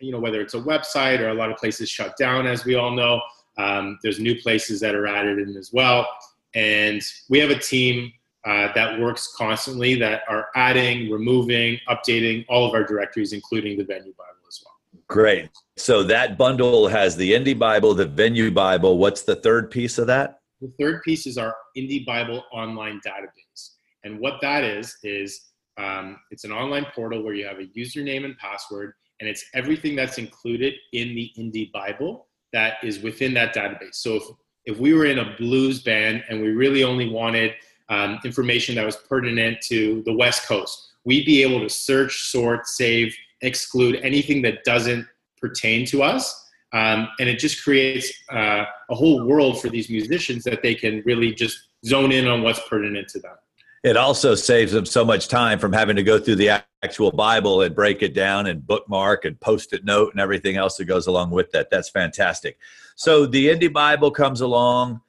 you 0.00 0.12
know 0.12 0.20
whether 0.20 0.42
it's 0.42 0.54
a 0.54 0.60
website 0.60 1.20
or 1.20 1.30
a 1.30 1.34
lot 1.34 1.50
of 1.50 1.56
places 1.56 1.88
shut 1.88 2.14
down, 2.18 2.46
as 2.46 2.66
we 2.66 2.74
all 2.74 2.90
know. 2.90 3.22
Um, 3.56 3.98
there's 4.02 4.18
new 4.18 4.40
places 4.40 4.80
that 4.80 4.94
are 4.94 5.06
added 5.06 5.38
in 5.38 5.56
as 5.56 5.70
well, 5.72 6.06
and 6.54 7.02
we 7.28 7.38
have 7.38 7.50
a 7.50 7.58
team 7.58 8.12
uh, 8.44 8.72
that 8.74 9.00
works 9.00 9.34
constantly 9.36 9.94
that 9.94 10.22
are 10.28 10.48
adding, 10.54 11.10
removing, 11.10 11.78
updating 11.88 12.44
all 12.48 12.66
of 12.66 12.74
our 12.74 12.84
directories, 12.84 13.32
including 13.32 13.78
the 13.78 13.84
Venue 13.84 14.12
Bible 14.18 14.46
as 14.46 14.62
well. 14.64 15.00
Great. 15.08 15.48
So 15.76 16.02
that 16.02 16.36
bundle 16.36 16.86
has 16.88 17.16
the 17.16 17.32
Indie 17.32 17.58
Bible, 17.58 17.94
the 17.94 18.06
Venue 18.06 18.50
Bible. 18.50 18.98
What's 18.98 19.22
the 19.22 19.36
third 19.36 19.70
piece 19.70 19.98
of 19.98 20.06
that? 20.08 20.40
The 20.60 20.72
third 20.78 21.02
piece 21.02 21.26
is 21.26 21.38
our 21.38 21.54
Indie 21.76 22.04
Bible 22.04 22.44
online 22.52 23.00
database. 23.06 23.70
And 24.04 24.20
what 24.20 24.34
that 24.42 24.62
is, 24.62 24.96
is 25.02 25.40
um, 25.78 26.18
it's 26.30 26.44
an 26.44 26.52
online 26.52 26.86
portal 26.94 27.22
where 27.22 27.34
you 27.34 27.46
have 27.46 27.58
a 27.58 27.66
username 27.78 28.24
and 28.24 28.36
password, 28.38 28.92
and 29.20 29.28
it's 29.28 29.44
everything 29.54 29.96
that's 29.96 30.18
included 30.18 30.74
in 30.92 31.14
the 31.14 31.30
Indie 31.38 31.72
Bible 31.72 32.26
that 32.54 32.74
is 32.82 33.00
within 33.00 33.34
that 33.34 33.54
database. 33.54 33.96
So 33.96 34.14
if, 34.14 34.22
if 34.64 34.78
we 34.78 34.94
were 34.94 35.04
in 35.04 35.18
a 35.18 35.36
blues 35.36 35.82
band 35.82 36.24
and 36.28 36.40
we 36.40 36.48
really 36.48 36.82
only 36.82 37.10
wanted 37.10 37.52
um, 37.88 38.18
information 38.24 38.74
that 38.76 38.86
was 38.86 38.96
pertinent 38.96 39.60
to 39.68 40.02
the 40.06 40.12
West 40.12 40.46
Coast. 40.46 40.92
We'd 41.04 41.26
be 41.26 41.42
able 41.42 41.60
to 41.60 41.68
search, 41.68 42.30
sort, 42.30 42.66
save, 42.66 43.14
exclude 43.42 43.96
anything 44.02 44.40
that 44.42 44.64
doesn't 44.64 45.06
pertain 45.38 45.84
to 45.86 46.02
us. 46.02 46.42
Um, 46.72 47.08
and 47.20 47.28
it 47.28 47.38
just 47.38 47.62
creates 47.62 48.10
uh, 48.32 48.64
a 48.90 48.94
whole 48.94 49.24
world 49.26 49.60
for 49.60 49.68
these 49.68 49.90
musicians 49.90 50.42
that 50.44 50.62
they 50.62 50.74
can 50.74 51.02
really 51.04 51.32
just 51.32 51.58
zone 51.84 52.10
in 52.10 52.26
on 52.26 52.42
what's 52.42 52.60
pertinent 52.68 53.08
to 53.08 53.20
them. 53.20 53.36
It 53.84 53.98
also 53.98 54.34
saves 54.34 54.72
them 54.72 54.86
so 54.86 55.04
much 55.04 55.28
time 55.28 55.58
from 55.58 55.74
having 55.74 55.96
to 55.96 56.02
go 56.02 56.18
through 56.18 56.36
the 56.36 56.64
actual 56.82 57.12
Bible 57.12 57.60
and 57.60 57.74
break 57.74 58.02
it 58.02 58.14
down 58.14 58.46
and 58.46 58.66
bookmark 58.66 59.26
and 59.26 59.38
post 59.38 59.74
it 59.74 59.84
note 59.84 60.12
and 60.12 60.20
everything 60.22 60.56
else 60.56 60.78
that 60.78 60.86
goes 60.86 61.06
along 61.06 61.32
with 61.32 61.52
that. 61.52 61.68
That's 61.70 61.90
fantastic. 61.90 62.58
So 62.96 63.26
the 63.26 63.48
Indie 63.48 63.70
Bible 63.70 64.10
comes 64.10 64.40
along, 64.40 65.02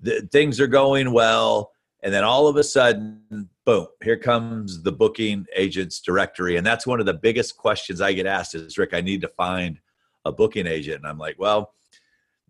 the, 0.00 0.26
things 0.32 0.60
are 0.60 0.66
going 0.66 1.12
well, 1.12 1.72
and 2.02 2.12
then 2.12 2.24
all 2.24 2.48
of 2.48 2.56
a 2.56 2.64
sudden, 2.64 3.50
boom, 3.66 3.86
here 4.02 4.16
comes 4.16 4.82
the 4.82 4.92
booking 4.92 5.44
agents 5.54 6.00
directory. 6.00 6.56
And 6.56 6.66
that's 6.66 6.86
one 6.86 7.00
of 7.00 7.06
the 7.06 7.12
biggest 7.12 7.58
questions 7.58 8.00
I 8.00 8.14
get 8.14 8.26
asked 8.26 8.54
is 8.54 8.78
Rick, 8.78 8.94
I 8.94 9.02
need 9.02 9.20
to 9.20 9.28
find 9.28 9.78
a 10.24 10.32
booking 10.32 10.66
agent. 10.66 10.96
And 10.96 11.06
I'm 11.06 11.18
like, 11.18 11.38
well, 11.38 11.74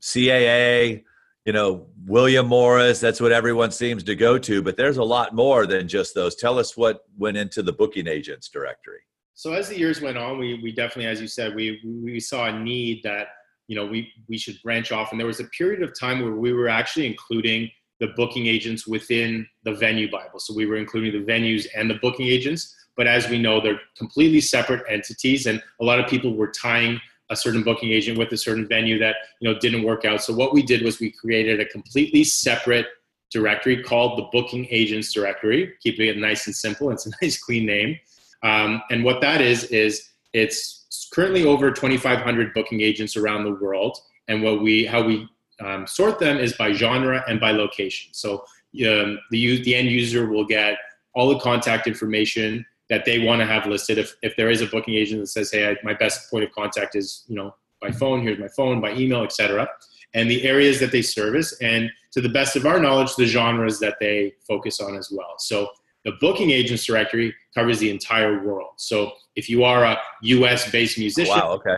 CAA, 0.00 1.02
you 1.44 1.52
know, 1.52 1.86
William 2.06 2.46
Morris, 2.46 3.00
that's 3.00 3.20
what 3.20 3.32
everyone 3.32 3.72
seems 3.72 4.04
to 4.04 4.14
go 4.14 4.38
to, 4.38 4.62
but 4.62 4.76
there's 4.76 4.98
a 4.98 5.04
lot 5.04 5.34
more 5.34 5.66
than 5.66 5.88
just 5.88 6.14
those. 6.14 6.36
Tell 6.36 6.58
us 6.58 6.76
what 6.76 7.04
went 7.16 7.36
into 7.36 7.62
the 7.62 7.72
booking 7.72 8.06
agents 8.06 8.48
directory. 8.48 9.00
So 9.34 9.52
as 9.52 9.68
the 9.68 9.78
years 9.78 10.00
went 10.00 10.18
on, 10.18 10.38
we, 10.38 10.60
we 10.62 10.72
definitely, 10.72 11.06
as 11.06 11.20
you 11.20 11.26
said, 11.26 11.54
we, 11.54 11.80
we 11.84 12.20
saw 12.20 12.46
a 12.46 12.58
need 12.58 13.02
that, 13.02 13.28
you 13.66 13.74
know, 13.74 13.86
we, 13.86 14.12
we 14.28 14.38
should 14.38 14.56
branch 14.62 14.92
off. 14.92 15.10
And 15.10 15.18
there 15.18 15.26
was 15.26 15.40
a 15.40 15.44
period 15.46 15.82
of 15.82 15.98
time 15.98 16.20
where 16.20 16.34
we 16.34 16.52
were 16.52 16.68
actually 16.68 17.06
including 17.06 17.68
the 17.98 18.08
booking 18.16 18.46
agents 18.46 18.86
within 18.86 19.46
the 19.64 19.72
venue 19.72 20.10
Bible. 20.10 20.38
So 20.38 20.54
we 20.54 20.66
were 20.66 20.76
including 20.76 21.12
the 21.12 21.32
venues 21.32 21.66
and 21.76 21.90
the 21.90 21.98
booking 22.02 22.26
agents. 22.26 22.74
But 22.96 23.06
as 23.06 23.28
we 23.28 23.38
know, 23.38 23.60
they're 23.60 23.80
completely 23.96 24.40
separate 24.40 24.84
entities. 24.88 25.46
And 25.46 25.62
a 25.80 25.84
lot 25.84 25.98
of 25.98 26.08
people 26.08 26.36
were 26.36 26.50
tying 26.50 27.00
a 27.32 27.36
certain 27.36 27.62
booking 27.62 27.90
agent 27.90 28.18
with 28.18 28.30
a 28.32 28.36
certain 28.36 28.68
venue 28.68 28.98
that 28.98 29.16
you 29.40 29.48
know 29.50 29.58
didn't 29.58 29.82
work 29.82 30.04
out. 30.04 30.22
So 30.22 30.32
what 30.32 30.52
we 30.52 30.62
did 30.62 30.82
was 30.82 31.00
we 31.00 31.10
created 31.10 31.58
a 31.60 31.66
completely 31.66 32.22
separate 32.24 32.86
directory 33.32 33.82
called 33.82 34.18
the 34.18 34.28
Booking 34.30 34.66
Agents 34.70 35.12
Directory, 35.12 35.72
keeping 35.82 36.06
it 36.08 36.18
nice 36.18 36.46
and 36.46 36.54
simple. 36.54 36.90
It's 36.90 37.06
a 37.06 37.10
nice, 37.22 37.42
clean 37.42 37.66
name. 37.66 37.98
Um, 38.42 38.82
and 38.90 39.02
what 39.02 39.20
that 39.22 39.40
is 39.40 39.64
is 39.64 40.10
it's 40.32 41.08
currently 41.12 41.44
over 41.44 41.70
2,500 41.70 42.54
booking 42.54 42.80
agents 42.80 43.16
around 43.16 43.44
the 43.44 43.54
world. 43.54 43.98
And 44.28 44.42
what 44.42 44.62
we 44.62 44.84
how 44.84 45.02
we 45.02 45.28
um, 45.60 45.86
sort 45.86 46.18
them 46.18 46.38
is 46.38 46.52
by 46.54 46.72
genre 46.72 47.24
and 47.28 47.40
by 47.40 47.52
location. 47.52 48.12
So 48.12 48.44
um, 48.86 49.18
the 49.30 49.62
the 49.62 49.74
end 49.74 49.88
user 49.88 50.26
will 50.26 50.44
get 50.44 50.76
all 51.14 51.28
the 51.28 51.38
contact 51.38 51.86
information 51.86 52.64
that 52.92 53.06
they 53.06 53.20
want 53.20 53.40
to 53.40 53.46
have 53.46 53.64
listed. 53.64 53.96
If, 53.96 54.14
if 54.20 54.36
there 54.36 54.50
is 54.50 54.60
a 54.60 54.66
booking 54.66 54.92
agent 54.92 55.22
that 55.22 55.28
says, 55.28 55.50
hey, 55.50 55.70
I, 55.70 55.76
my 55.82 55.94
best 55.94 56.30
point 56.30 56.44
of 56.44 56.52
contact 56.52 56.94
is, 56.94 57.24
you 57.26 57.34
know, 57.34 57.54
by 57.80 57.90
phone, 57.90 58.20
here's 58.20 58.38
my 58.38 58.48
phone, 58.48 58.82
by 58.82 58.92
email, 58.92 59.22
etc. 59.24 59.66
And 60.12 60.30
the 60.30 60.44
areas 60.44 60.78
that 60.80 60.92
they 60.92 61.00
service, 61.00 61.56
and 61.62 61.90
to 62.12 62.20
the 62.20 62.28
best 62.28 62.54
of 62.54 62.66
our 62.66 62.78
knowledge, 62.78 63.16
the 63.16 63.24
genres 63.24 63.80
that 63.80 63.96
they 63.98 64.34
focus 64.46 64.78
on 64.78 64.94
as 64.94 65.10
well. 65.10 65.36
So 65.38 65.68
the 66.04 66.12
booking 66.20 66.50
agents 66.50 66.84
directory 66.84 67.34
covers 67.54 67.78
the 67.78 67.90
entire 67.90 68.44
world. 68.44 68.72
So 68.76 69.12
if 69.36 69.48
you 69.48 69.64
are 69.64 69.84
a 69.84 69.98
US 70.20 70.70
based 70.70 70.98
musician, 70.98 71.34
wow, 71.34 71.52
okay. 71.52 71.76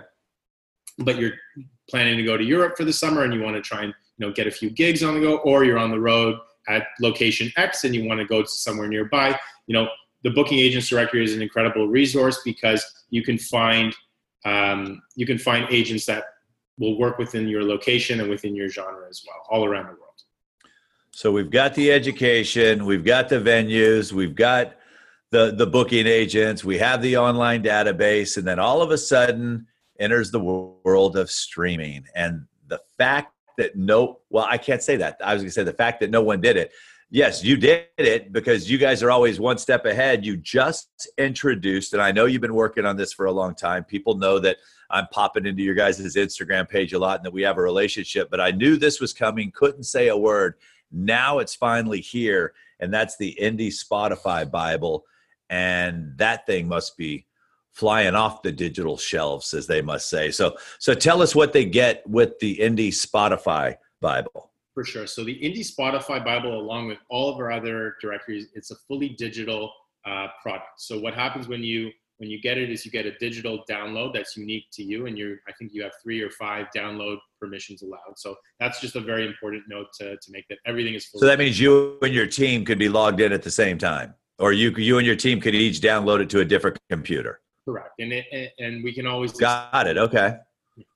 but 0.98 1.16
you're 1.16 1.34
planning 1.88 2.16
to 2.16 2.24
go 2.24 2.36
to 2.36 2.42
Europe 2.42 2.76
for 2.76 2.84
the 2.84 2.92
summer 2.92 3.22
and 3.22 3.32
you 3.32 3.40
want 3.40 3.54
to 3.54 3.62
try 3.62 3.84
and 3.84 3.94
you 4.18 4.26
know 4.26 4.32
get 4.32 4.48
a 4.48 4.50
few 4.50 4.68
gigs 4.68 5.04
on 5.04 5.14
the 5.14 5.20
go, 5.20 5.36
or 5.36 5.62
you're 5.62 5.78
on 5.78 5.92
the 5.92 6.00
road 6.00 6.36
at 6.66 6.88
location 7.00 7.52
X 7.56 7.84
and 7.84 7.94
you 7.94 8.04
want 8.04 8.18
to 8.18 8.26
go 8.26 8.42
to 8.42 8.48
somewhere 8.48 8.88
nearby, 8.88 9.38
you 9.68 9.74
know, 9.74 9.86
the 10.24 10.30
booking 10.30 10.58
agents 10.58 10.88
directory 10.88 11.22
is 11.22 11.34
an 11.34 11.42
incredible 11.42 11.86
resource 11.86 12.40
because 12.44 13.04
you 13.10 13.22
can 13.22 13.38
find 13.38 13.94
um, 14.46 15.00
you 15.14 15.26
can 15.26 15.38
find 15.38 15.66
agents 15.70 16.04
that 16.06 16.24
will 16.78 16.98
work 16.98 17.18
within 17.18 17.46
your 17.46 17.62
location 17.62 18.20
and 18.20 18.28
within 18.28 18.54
your 18.54 18.68
genre 18.68 19.08
as 19.08 19.22
well, 19.26 19.46
all 19.48 19.64
around 19.64 19.86
the 19.86 19.92
world. 19.92 20.00
So 21.12 21.30
we've 21.30 21.50
got 21.50 21.74
the 21.74 21.92
education, 21.92 22.84
we've 22.84 23.04
got 23.04 23.28
the 23.28 23.36
venues, 23.36 24.12
we've 24.12 24.34
got 24.34 24.74
the 25.30 25.54
the 25.54 25.66
booking 25.66 26.06
agents, 26.06 26.64
we 26.64 26.78
have 26.78 27.02
the 27.02 27.18
online 27.18 27.62
database, 27.62 28.36
and 28.36 28.46
then 28.46 28.58
all 28.58 28.82
of 28.82 28.90
a 28.90 28.98
sudden 28.98 29.66
enters 30.00 30.30
the 30.30 30.40
world 30.40 31.16
of 31.16 31.30
streaming. 31.30 32.06
And 32.14 32.46
the 32.66 32.80
fact 32.98 33.34
that 33.58 33.76
no, 33.76 34.20
well, 34.30 34.46
I 34.48 34.58
can't 34.58 34.82
say 34.82 34.96
that. 34.96 35.18
I 35.22 35.34
was 35.34 35.42
going 35.42 35.50
to 35.50 35.54
say 35.54 35.62
the 35.64 35.72
fact 35.72 36.00
that 36.00 36.10
no 36.10 36.22
one 36.22 36.40
did 36.40 36.56
it 36.56 36.72
yes, 37.14 37.44
you 37.44 37.56
did 37.56 37.86
it 37.96 38.32
because 38.32 38.68
you 38.68 38.76
guys 38.76 39.00
are 39.00 39.10
always 39.10 39.38
one 39.38 39.56
step 39.56 39.86
ahead. 39.86 40.26
You 40.26 40.36
just 40.36 41.08
introduced, 41.16 41.92
and 41.92 42.02
I 42.02 42.10
know 42.10 42.26
you've 42.26 42.42
been 42.42 42.54
working 42.54 42.84
on 42.84 42.96
this 42.96 43.12
for 43.12 43.26
a 43.26 43.32
long 43.32 43.54
time. 43.54 43.84
People 43.84 44.16
know 44.16 44.40
that 44.40 44.56
I'm 44.90 45.06
popping 45.12 45.46
into 45.46 45.62
your 45.62 45.76
guys' 45.76 46.00
Instagram 46.00 46.68
page 46.68 46.92
a 46.92 46.98
lot 46.98 47.20
and 47.20 47.24
that 47.24 47.32
we 47.32 47.42
have 47.42 47.56
a 47.56 47.62
relationship, 47.62 48.30
but 48.30 48.40
I 48.40 48.50
knew 48.50 48.76
this 48.76 49.00
was 49.00 49.12
coming, 49.12 49.52
couldn't 49.52 49.84
say 49.84 50.08
a 50.08 50.16
word. 50.16 50.56
Now 50.90 51.38
it's 51.38 51.54
finally 51.54 52.00
here, 52.00 52.52
and 52.80 52.92
that's 52.92 53.16
the 53.16 53.38
Indie 53.40 53.68
Spotify 53.68 54.50
Bible. 54.50 55.04
And 55.48 56.18
that 56.18 56.46
thing 56.46 56.66
must 56.66 56.96
be 56.96 57.26
flying 57.70 58.16
off 58.16 58.42
the 58.42 58.50
digital 58.50 58.96
shelves, 58.96 59.54
as 59.54 59.68
they 59.68 59.82
must 59.82 60.10
say. 60.10 60.32
So, 60.32 60.56
so 60.80 60.94
tell 60.94 61.22
us 61.22 61.32
what 61.32 61.52
they 61.52 61.64
get 61.64 62.02
with 62.08 62.40
the 62.40 62.56
Indie 62.56 62.88
Spotify 62.88 63.76
Bible. 64.00 64.50
For 64.74 64.84
sure. 64.84 65.06
So 65.06 65.22
the 65.22 65.38
Indie 65.38 65.64
Spotify 65.64 66.24
Bible, 66.24 66.60
along 66.60 66.88
with 66.88 66.98
all 67.08 67.32
of 67.32 67.38
our 67.38 67.52
other 67.52 67.94
directories, 68.02 68.48
it's 68.54 68.72
a 68.72 68.76
fully 68.88 69.10
digital 69.10 69.72
uh, 70.04 70.26
product. 70.42 70.66
So 70.78 70.98
what 70.98 71.14
happens 71.14 71.48
when 71.48 71.62
you 71.62 71.90
when 72.18 72.30
you 72.30 72.40
get 72.40 72.58
it 72.58 72.70
is 72.70 72.84
you 72.84 72.92
get 72.92 73.06
a 73.06 73.16
digital 73.18 73.64
download 73.68 74.14
that's 74.14 74.36
unique 74.36 74.64
to 74.72 74.82
you, 74.82 75.06
and 75.06 75.16
you 75.16 75.36
I 75.48 75.52
think 75.52 75.72
you 75.72 75.82
have 75.82 75.92
three 76.02 76.20
or 76.20 76.30
five 76.30 76.66
download 76.76 77.18
permissions 77.40 77.82
allowed. 77.82 78.16
So 78.16 78.36
that's 78.60 78.80
just 78.80 78.96
a 78.96 79.00
very 79.00 79.26
important 79.26 79.64
note 79.68 79.86
to 80.00 80.16
to 80.16 80.30
make 80.30 80.46
that 80.48 80.58
everything 80.66 80.94
is. 80.94 81.06
Fully 81.06 81.20
so 81.20 81.26
that 81.26 81.38
means 81.38 81.58
you 81.60 81.98
and 82.02 82.12
your 82.12 82.26
team 82.26 82.64
could 82.64 82.78
be 82.78 82.88
logged 82.88 83.20
in 83.20 83.32
at 83.32 83.42
the 83.42 83.50
same 83.50 83.78
time, 83.78 84.14
or 84.38 84.52
you 84.52 84.70
you 84.70 84.98
and 84.98 85.06
your 85.06 85.16
team 85.16 85.40
could 85.40 85.54
each 85.54 85.80
download 85.80 86.20
it 86.20 86.30
to 86.30 86.40
a 86.40 86.44
different 86.44 86.78
computer. 86.90 87.40
Correct, 87.64 87.92
and 88.00 88.12
it, 88.12 88.52
and 88.58 88.82
we 88.82 88.92
can 88.92 89.06
always 89.06 89.32
got 89.32 89.86
it. 89.86 89.96
Okay. 89.96 90.36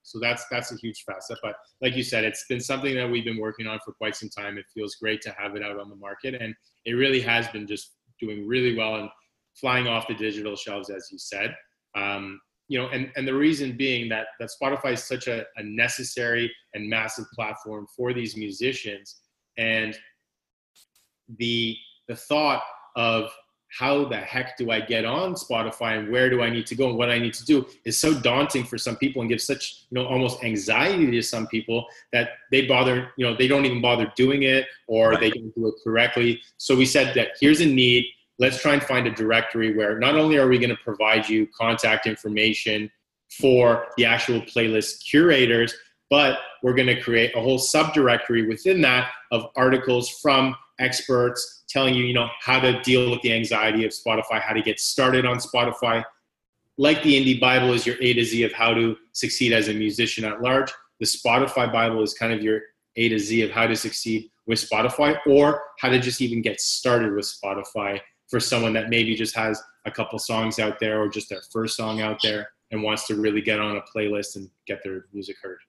So 0.03 0.19
that's 0.19 0.45
that's 0.51 0.71
a 0.71 0.75
huge 0.75 1.03
facet. 1.05 1.37
But 1.41 1.55
like 1.81 1.95
you 1.95 2.03
said, 2.03 2.23
it's 2.23 2.45
been 2.47 2.59
something 2.59 2.95
that 2.95 3.09
we've 3.09 3.25
been 3.25 3.39
working 3.39 3.67
on 3.67 3.79
for 3.83 3.93
quite 3.93 4.15
some 4.15 4.29
time. 4.29 4.57
It 4.57 4.65
feels 4.73 4.95
great 4.95 5.21
to 5.21 5.35
have 5.37 5.55
it 5.55 5.63
out 5.63 5.79
on 5.79 5.89
the 5.89 5.95
market, 5.95 6.35
and 6.35 6.53
it 6.85 6.93
really 6.93 7.21
has 7.21 7.47
been 7.49 7.67
just 7.67 7.95
doing 8.19 8.47
really 8.47 8.75
well 8.75 8.95
and 8.95 9.09
flying 9.55 9.87
off 9.87 10.07
the 10.07 10.15
digital 10.15 10.55
shelves, 10.55 10.89
as 10.89 11.09
you 11.11 11.17
said. 11.17 11.55
Um, 11.95 12.39
you 12.67 12.77
know, 12.77 12.87
and, 12.89 13.11
and 13.15 13.27
the 13.27 13.33
reason 13.33 13.75
being 13.75 14.09
that 14.09 14.27
that 14.39 14.49
Spotify 14.61 14.93
is 14.93 15.03
such 15.03 15.27
a, 15.27 15.45
a 15.57 15.63
necessary 15.63 16.51
and 16.73 16.87
massive 16.87 17.25
platform 17.33 17.87
for 17.95 18.13
these 18.13 18.37
musicians, 18.37 19.21
and 19.57 19.97
the 21.37 21.75
the 22.07 22.15
thought 22.15 22.63
of 22.95 23.31
how 23.77 24.05
the 24.05 24.17
heck 24.17 24.57
do 24.57 24.71
I 24.71 24.81
get 24.81 25.05
on 25.05 25.35
Spotify 25.35 25.99
and 25.99 26.11
where 26.11 26.29
do 26.29 26.41
I 26.41 26.49
need 26.49 26.65
to 26.67 26.75
go 26.75 26.89
and 26.89 26.97
what 26.97 27.09
I 27.09 27.19
need 27.19 27.33
to 27.35 27.45
do 27.45 27.67
is 27.85 27.97
so 27.97 28.19
daunting 28.19 28.63
for 28.63 28.77
some 28.77 28.95
people 28.95 29.21
and 29.21 29.29
gives 29.29 29.43
such, 29.43 29.85
you 29.89 29.95
know, 29.95 30.07
almost 30.07 30.43
anxiety 30.43 31.09
to 31.11 31.21
some 31.21 31.47
people 31.47 31.85
that 32.11 32.31
they 32.51 32.65
bother, 32.65 33.11
you 33.15 33.25
know, 33.25 33.35
they 33.35 33.47
don't 33.47 33.65
even 33.65 33.81
bother 33.81 34.11
doing 34.15 34.43
it 34.43 34.65
or 34.87 35.11
right. 35.11 35.19
they 35.19 35.29
don't 35.29 35.53
do 35.53 35.67
it 35.67 35.75
correctly. 35.83 36.41
So 36.57 36.75
we 36.75 36.85
said 36.85 37.13
that 37.15 37.29
here's 37.39 37.61
a 37.61 37.65
need. 37.65 38.05
Let's 38.39 38.61
try 38.61 38.73
and 38.73 38.81
find 38.81 39.05
a 39.05 39.11
directory 39.11 39.75
where 39.75 39.99
not 39.99 40.15
only 40.15 40.37
are 40.37 40.47
we 40.47 40.57
going 40.57 40.69
to 40.71 40.83
provide 40.83 41.29
you 41.29 41.47
contact 41.55 42.07
information 42.07 42.89
for 43.39 43.87
the 43.97 44.05
actual 44.05 44.41
playlist 44.41 45.07
curators, 45.07 45.75
but 46.09 46.39
we're 46.63 46.73
going 46.73 46.87
to 46.87 46.99
create 46.99 47.35
a 47.35 47.39
whole 47.39 47.59
subdirectory 47.59 48.47
within 48.47 48.81
that 48.81 49.11
of 49.31 49.45
articles 49.55 50.09
from 50.09 50.55
experts 50.79 51.63
telling 51.69 51.93
you, 51.93 52.03
you 52.03 52.13
know, 52.13 52.27
how 52.41 52.59
to 52.59 52.81
deal 52.81 53.11
with 53.11 53.21
the 53.21 53.33
anxiety 53.33 53.85
of 53.85 53.91
Spotify, 53.91 54.41
how 54.41 54.53
to 54.53 54.61
get 54.61 54.79
started 54.79 55.25
on 55.25 55.37
Spotify. 55.37 56.03
Like 56.77 57.03
the 57.03 57.19
Indie 57.19 57.39
Bible 57.39 57.73
is 57.73 57.85
your 57.85 57.97
A 58.01 58.13
to 58.13 58.23
Z 58.23 58.43
of 58.43 58.53
how 58.53 58.73
to 58.73 58.95
succeed 59.11 59.53
as 59.53 59.67
a 59.67 59.73
musician 59.73 60.25
at 60.25 60.41
large. 60.41 60.71
The 60.99 61.05
Spotify 61.05 61.71
Bible 61.71 62.01
is 62.01 62.13
kind 62.13 62.33
of 62.33 62.41
your 62.41 62.61
A 62.95 63.09
to 63.09 63.19
Z 63.19 63.41
of 63.41 63.51
how 63.51 63.67
to 63.67 63.75
succeed 63.75 64.29
with 64.47 64.59
Spotify 64.59 65.17
or 65.27 65.61
how 65.79 65.89
to 65.89 65.99
just 65.99 66.21
even 66.21 66.41
get 66.41 66.59
started 66.59 67.13
with 67.13 67.25
Spotify 67.25 67.99
for 68.27 68.39
someone 68.39 68.73
that 68.73 68.89
maybe 68.89 69.15
just 69.15 69.35
has 69.35 69.61
a 69.85 69.91
couple 69.91 70.17
songs 70.19 70.59
out 70.59 70.79
there 70.79 71.01
or 71.01 71.09
just 71.09 71.29
their 71.29 71.41
first 71.51 71.75
song 71.75 72.01
out 72.01 72.19
there 72.21 72.49
and 72.71 72.81
wants 72.83 73.07
to 73.07 73.15
really 73.15 73.41
get 73.41 73.59
on 73.59 73.77
a 73.77 73.81
playlist 73.95 74.35
and 74.35 74.49
get 74.67 74.79
their 74.83 75.05
music 75.13 75.35
heard. 75.41 75.59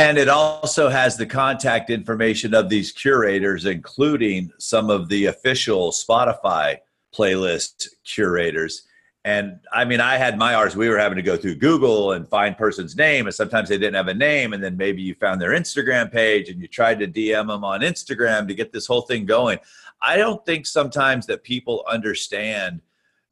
And 0.00 0.16
it 0.16 0.30
also 0.30 0.88
has 0.88 1.18
the 1.18 1.26
contact 1.26 1.90
information 1.90 2.54
of 2.54 2.70
these 2.70 2.90
curators, 2.90 3.66
including 3.66 4.50
some 4.56 4.88
of 4.88 5.10
the 5.10 5.26
official 5.26 5.92
Spotify 5.92 6.78
playlist 7.14 7.86
curators. 8.02 8.84
And 9.26 9.60
I 9.70 9.84
mean, 9.84 10.00
I 10.00 10.16
had 10.16 10.38
my 10.38 10.54
ours, 10.54 10.74
we 10.74 10.88
were 10.88 10.96
having 10.96 11.16
to 11.16 11.22
go 11.22 11.36
through 11.36 11.56
Google 11.56 12.12
and 12.12 12.26
find 12.26 12.56
person's 12.56 12.96
name, 12.96 13.26
and 13.26 13.34
sometimes 13.34 13.68
they 13.68 13.76
didn't 13.76 13.94
have 13.94 14.08
a 14.08 14.14
name. 14.14 14.54
And 14.54 14.64
then 14.64 14.74
maybe 14.74 15.02
you 15.02 15.14
found 15.16 15.38
their 15.38 15.50
Instagram 15.50 16.10
page 16.10 16.48
and 16.48 16.62
you 16.62 16.66
tried 16.66 16.98
to 17.00 17.06
DM 17.06 17.48
them 17.48 17.62
on 17.62 17.82
Instagram 17.82 18.48
to 18.48 18.54
get 18.54 18.72
this 18.72 18.86
whole 18.86 19.02
thing 19.02 19.26
going. 19.26 19.58
I 20.00 20.16
don't 20.16 20.42
think 20.46 20.66
sometimes 20.66 21.26
that 21.26 21.42
people 21.44 21.84
understand 21.86 22.80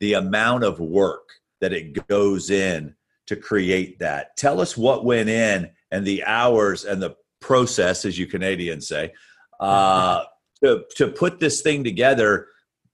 the 0.01 0.13
amount 0.13 0.65
of 0.65 0.81
work 0.81 1.31
that 1.61 1.73
it 1.73 2.07
goes 2.09 2.51
in 2.51 2.95
to 3.25 3.37
create 3.37 3.99
that. 4.01 4.37
Tell 4.37 4.61
us 4.61 4.77
what 4.77 5.07
went 5.07 5.31
in 5.31 5.71
and 5.91 6.07
the 6.07 6.25
hours 6.25 6.85
and 6.85 7.03
the 7.03 7.17
process, 7.41 8.05
as 8.05 8.19
you 8.19 8.27
Canadians 8.27 8.89
say, 8.89 9.13
uh, 9.61 10.25
to, 10.63 10.85
to 10.97 11.09
put 11.09 11.41
this 11.41 11.63
thing 11.63 11.85
together. 11.85 12.49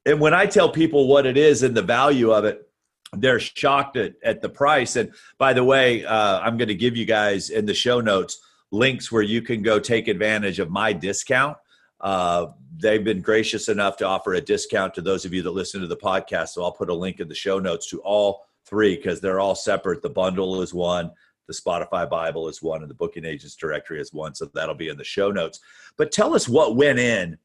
And 0.07 0.21
when 0.21 0.35
I 0.35 0.47
tell 0.47 0.69
people 0.69 1.09
what 1.09 1.27
it 1.27 1.37
is 1.37 1.63
and 1.63 1.77
the 1.77 1.83
value 1.83 2.33
of 2.33 2.45
it, 2.45 2.69
they're 3.13 3.41
shocked 3.41 3.97
at, 3.97 4.15
at 4.23 4.43
the 4.43 4.49
price. 4.49 4.97
And 4.97 5.13
by 5.39 5.53
the 5.53 5.65
way, 5.65 6.05
uh, 6.05 6.41
I'm 6.41 6.57
going 6.57 6.69
to 6.69 6.75
give 6.75 6.97
you 6.97 7.05
guys 7.07 7.51
in 7.51 7.65
the 7.67 7.75
show 7.75 8.01
notes 8.01 8.41
links 8.71 9.11
where 9.11 9.23
you 9.23 9.41
can 9.41 9.63
go 9.63 9.79
take 9.79 10.09
advantage 10.09 10.59
of 10.59 10.71
my 10.71 10.93
discount. 10.93 11.57
Uh, 12.01 12.49
they've 12.77 13.05
been 13.05 13.23
gracious 13.23 13.69
enough 13.69 13.97
to 13.99 14.07
offer 14.07 14.35
a 14.35 14.41
discount 14.41 14.95
to 14.95 15.01
those 15.01 15.25
of 15.25 15.33
you 15.33 15.43
that 15.43 15.53
listen 15.53 15.81
to 15.81 15.87
the 15.87 15.97
podcast. 15.97 16.49
So 16.49 16.63
I'll 16.63 16.73
put 16.73 16.91
a 16.91 16.95
link 16.95 17.21
in 17.21 17.29
the 17.29 17.35
show 17.35 17.59
notes 17.59 17.89
to 17.91 18.01
all 18.01 18.45
three 18.67 18.97
because 18.97 19.21
they're 19.21 19.41
all 19.41 19.55
separate. 19.55 20.03
The 20.03 20.11
bundle 20.11 20.61
is 20.61 20.75
one, 20.75 21.13
the 21.47 21.55
Spotify 21.55 22.09
Bible 22.09 22.49
is 22.49 22.63
one, 22.63 22.83
and 22.83 22.91
the 22.91 22.95
Booking 22.95 23.25
Agents 23.25 23.57
Directory 23.57 24.01
is 24.01 24.13
one. 24.13 24.35
So 24.35 24.47
that'll 24.55 24.75
be 24.75 24.89
in 24.89 24.97
the 24.97 25.05
show 25.05 25.31
notes. 25.31 25.61
But 25.97 26.13
tell 26.13 26.35
us 26.35 26.49
what 26.49 26.77
went 26.77 26.99
in 26.99 27.39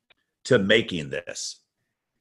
to 0.46 0.60
making 0.60 1.10
this. 1.10 1.58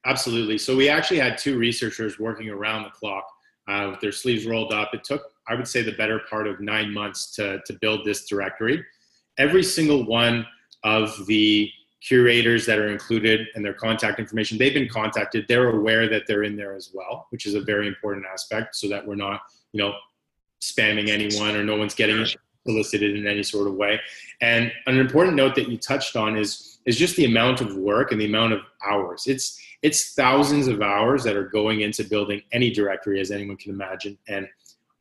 Absolutely. 0.05 0.59
So 0.59 0.77
we 0.77 0.89
actually 0.89 1.19
had 1.19 1.39
two 1.39 1.59
researchers 1.59 2.19
working 2.19 2.49
around 2.49 2.85
the 2.85 2.91
clock 2.91 3.27
uh, 3.69 3.89
with 3.91 4.01
their 4.01 4.13
sleeves 4.13 4.47
rolled 4.47 4.73
up. 4.73 4.95
It 4.95 5.05
took, 5.05 5.23
I 5.49 5.55
would 5.55 5.69
say, 5.69 5.83
the 5.83 5.93
better 5.93 6.21
part 6.31 6.47
of 6.47 6.61
nine 6.61 6.93
months 6.93 7.33
to, 7.37 7.61
to 7.67 7.73
build 7.81 8.05
this 8.05 8.27
directory. 8.27 8.85
Every 9.39 9.63
single 9.63 10.07
one 10.07 10.47
of 10.85 11.27
the 11.27 11.71
curators 12.01 12.65
that 12.65 12.79
are 12.79 12.89
included 12.89 13.49
and 13.55 13.65
their 13.65 13.75
contact 13.75 14.19
information, 14.19 14.57
they've 14.57 14.75
been 14.75 14.89
contacted. 14.89 15.47
They're 15.49 15.71
aware 15.71 16.09
that 16.09 16.27
they're 16.27 16.45
in 16.45 16.57
there 16.57 16.75
as 16.75 16.91
well, 16.95 17.27
which 17.31 17.45
is 17.45 17.55
a 17.55 17.61
very 17.61 17.89
important 17.89 18.25
aspect 18.33 18.77
so 18.77 18.89
that 18.89 19.07
we're 19.07 19.17
not, 19.17 19.41
you 19.73 19.83
know, 19.83 19.93
spamming 20.61 21.09
anyone 21.09 21.57
or 21.57 21.65
no 21.65 21.77
one's 21.77 21.95
getting 21.95 22.27
solicited 22.67 23.17
in 23.17 23.27
any 23.27 23.43
sort 23.43 23.67
of 23.67 23.75
way. 23.75 24.01
And 24.41 24.73
an 24.87 24.99
important 24.99 25.37
note 25.37 25.55
that 25.55 25.69
you 25.69 25.79
touched 25.79 26.17
on 26.17 26.37
is 26.37 26.79
is 26.87 26.97
just 26.97 27.17
the 27.17 27.27
amount 27.27 27.61
of 27.61 27.77
work 27.77 28.13
and 28.13 28.21
the 28.21 28.25
amount 28.25 28.55
of 28.55 28.61
hours. 28.89 29.25
It's 29.27 29.61
it's 29.83 30.15
thousands 30.15 30.67
of 30.69 30.83
hours 30.83 31.23
that 31.25 31.37
are 31.37 31.49
going 31.49 31.83
into 31.83 32.03
building 32.05 32.43
any 32.53 32.71
directory 32.71 33.21
as 33.21 33.31
anyone 33.31 33.57
can 33.57 33.73
imagine. 33.73 34.19
And 34.29 34.49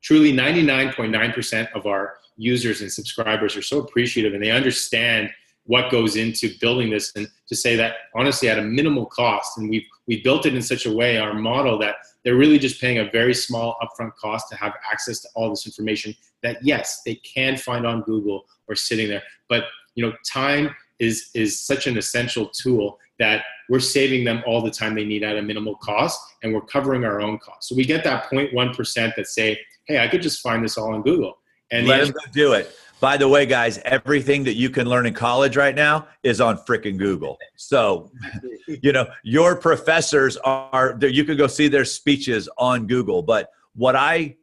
truly 0.01 0.31
99.9% 0.31 1.71
of 1.73 1.85
our 1.85 2.15
users 2.37 2.81
and 2.81 2.91
subscribers 2.91 3.55
are 3.55 3.63
so 3.63 3.79
appreciative 3.79 4.33
and 4.33 4.43
they 4.43 4.51
understand 4.51 5.29
what 5.63 5.91
goes 5.91 6.15
into 6.15 6.51
building 6.59 6.89
this 6.89 7.11
and 7.15 7.27
to 7.47 7.55
say 7.55 7.75
that 7.75 7.95
honestly 8.15 8.47
at 8.47 8.59
a 8.59 8.61
minimal 8.61 9.05
cost 9.07 9.57
and 9.57 9.69
we've 9.69 9.83
we 10.05 10.21
built 10.21 10.45
it 10.45 10.55
in 10.55 10.61
such 10.61 10.85
a 10.85 10.91
way 10.91 11.17
our 11.17 11.33
model 11.33 11.77
that 11.77 11.95
they're 12.27 12.35
really 12.35 12.59
just 12.59 12.81
paying 12.81 12.97
a 12.97 13.09
very 13.09 13.33
small 13.33 13.77
upfront 13.81 14.13
cost 14.15 14.49
to 14.49 14.55
have 14.57 14.73
access 14.91 15.21
to 15.21 15.29
all 15.33 15.49
this 15.49 15.65
information 15.65 16.13
that 16.43 16.57
yes 16.61 17.01
they 17.05 17.15
can 17.15 17.55
find 17.55 17.87
on 17.87 18.01
google 18.01 18.43
or 18.67 18.75
sitting 18.75 19.07
there. 19.07 19.23
But 19.47 19.63
you 19.95 20.05
know 20.05 20.11
time 20.29 20.75
is 20.99 21.29
is 21.33 21.57
such 21.57 21.87
an 21.87 21.97
essential 21.97 22.47
tool 22.47 22.99
that 23.17 23.45
we're 23.69 23.79
saving 23.79 24.25
them 24.25 24.43
all 24.45 24.61
the 24.61 24.69
time 24.69 24.93
they 24.93 25.05
need 25.05 25.23
at 25.23 25.37
a 25.37 25.41
minimal 25.41 25.75
cost 25.77 26.19
and 26.43 26.53
we're 26.53 26.65
covering 26.65 27.05
our 27.05 27.21
own 27.21 27.37
costs. 27.39 27.69
So 27.69 27.75
we 27.75 27.85
get 27.85 28.03
that 28.03 28.25
0.1% 28.25 29.15
that 29.15 29.27
say 29.27 29.57
hey 29.85 29.99
i 29.99 30.07
could 30.09 30.21
just 30.21 30.41
find 30.41 30.65
this 30.65 30.77
all 30.77 30.93
on 30.93 31.03
google 31.03 31.37
and 31.71 31.87
let 31.87 32.05
them 32.07 32.15
do 32.33 32.53
it 32.53 32.75
by 32.99 33.17
the 33.17 33.27
way, 33.27 33.45
guys, 33.45 33.79
everything 33.85 34.43
that 34.45 34.55
you 34.55 34.69
can 34.69 34.87
learn 34.87 35.05
in 35.05 35.13
college 35.13 35.55
right 35.55 35.75
now 35.75 36.07
is 36.23 36.41
on 36.41 36.57
freaking 36.57 36.97
Google. 36.97 37.37
So, 37.55 38.11
you 38.81 38.91
know, 38.91 39.07
your 39.23 39.55
professors 39.55 40.35
are, 40.37 40.95
there. 40.97 41.09
you 41.09 41.23
can 41.23 41.37
go 41.37 41.47
see 41.47 41.67
their 41.67 41.85
speeches 41.85 42.49
on 42.57 42.87
Google. 42.87 43.21
But 43.21 43.51
what 43.75 43.95
I 43.95 44.37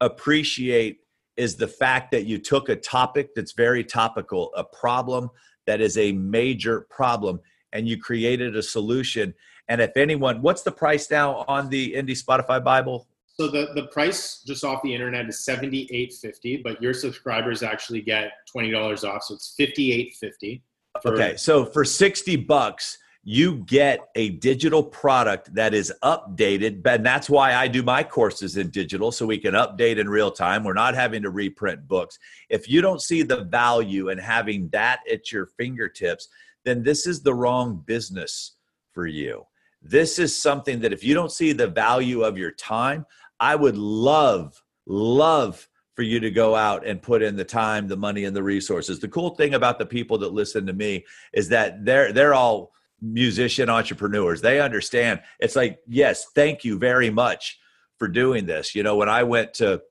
appreciate 0.00 1.00
is 1.36 1.56
the 1.56 1.68
fact 1.68 2.10
that 2.10 2.26
you 2.26 2.38
took 2.38 2.68
a 2.68 2.76
topic 2.76 3.34
that's 3.34 3.52
very 3.52 3.84
topical, 3.84 4.52
a 4.56 4.64
problem 4.64 5.30
that 5.66 5.80
is 5.80 5.96
a 5.96 6.10
major 6.12 6.82
problem, 6.90 7.40
and 7.72 7.88
you 7.88 7.96
created 7.96 8.56
a 8.56 8.62
solution. 8.62 9.32
And 9.68 9.80
if 9.80 9.96
anyone, 9.96 10.42
what's 10.42 10.62
the 10.62 10.72
price 10.72 11.08
now 11.10 11.44
on 11.46 11.68
the 11.68 11.94
Indie 11.94 12.20
Spotify 12.20 12.62
Bible? 12.62 13.06
So 13.40 13.48
the, 13.48 13.70
the 13.74 13.86
price 13.86 14.42
just 14.46 14.64
off 14.64 14.82
the 14.82 14.92
internet 14.92 15.26
is 15.26 15.46
seventy 15.46 15.88
eight 15.92 16.12
fifty, 16.12 16.58
but 16.58 16.82
your 16.82 16.92
subscribers 16.92 17.62
actually 17.62 18.02
get 18.02 18.32
twenty 18.46 18.70
dollars 18.70 19.02
off, 19.02 19.22
so 19.22 19.32
it's 19.32 19.54
fifty 19.56 19.92
eight 19.94 20.14
fifty. 20.20 20.62
Okay, 21.06 21.38
so 21.38 21.64
for 21.64 21.82
sixty 21.82 22.36
bucks, 22.36 22.98
you 23.24 23.64
get 23.64 24.00
a 24.14 24.28
digital 24.28 24.82
product 24.82 25.54
that 25.54 25.72
is 25.72 25.90
updated, 26.04 26.86
and 26.86 27.06
that's 27.06 27.30
why 27.30 27.54
I 27.54 27.66
do 27.66 27.82
my 27.82 28.02
courses 28.02 28.58
in 28.58 28.68
digital, 28.68 29.10
so 29.10 29.24
we 29.24 29.38
can 29.38 29.54
update 29.54 29.96
in 29.96 30.06
real 30.06 30.30
time. 30.30 30.62
We're 30.62 30.74
not 30.74 30.94
having 30.94 31.22
to 31.22 31.30
reprint 31.30 31.88
books. 31.88 32.18
If 32.50 32.68
you 32.68 32.82
don't 32.82 33.00
see 33.00 33.22
the 33.22 33.44
value 33.44 34.10
in 34.10 34.18
having 34.18 34.68
that 34.72 35.00
at 35.10 35.32
your 35.32 35.46
fingertips, 35.46 36.28
then 36.66 36.82
this 36.82 37.06
is 37.06 37.22
the 37.22 37.32
wrong 37.32 37.82
business 37.86 38.56
for 38.92 39.06
you. 39.06 39.46
This 39.82 40.18
is 40.18 40.38
something 40.38 40.80
that 40.80 40.92
if 40.92 41.02
you 41.02 41.14
don't 41.14 41.32
see 41.32 41.54
the 41.54 41.66
value 41.66 42.22
of 42.22 42.36
your 42.36 42.50
time, 42.50 43.06
I 43.40 43.56
would 43.56 43.76
love, 43.76 44.62
love 44.86 45.66
for 45.96 46.02
you 46.02 46.20
to 46.20 46.30
go 46.30 46.54
out 46.54 46.86
and 46.86 47.02
put 47.02 47.22
in 47.22 47.36
the 47.36 47.44
time, 47.44 47.88
the 47.88 47.96
money, 47.96 48.24
and 48.24 48.36
the 48.36 48.42
resources. 48.42 49.00
The 49.00 49.08
cool 49.08 49.30
thing 49.30 49.54
about 49.54 49.78
the 49.78 49.86
people 49.86 50.18
that 50.18 50.32
listen 50.32 50.66
to 50.66 50.72
me 50.72 51.04
is 51.32 51.48
that 51.48 51.84
they're 51.84 52.12
they're 52.12 52.34
all 52.34 52.72
musician 53.02 53.68
entrepreneurs. 53.68 54.40
They 54.40 54.60
understand. 54.60 55.20
It's 55.38 55.56
like, 55.56 55.80
yes, 55.88 56.26
thank 56.34 56.64
you 56.64 56.78
very 56.78 57.10
much 57.10 57.58
for 57.98 58.08
doing 58.08 58.46
this. 58.46 58.74
You 58.74 58.82
know, 58.82 58.96
when 58.96 59.08
I 59.08 59.24
went 59.24 59.54
to 59.54 59.82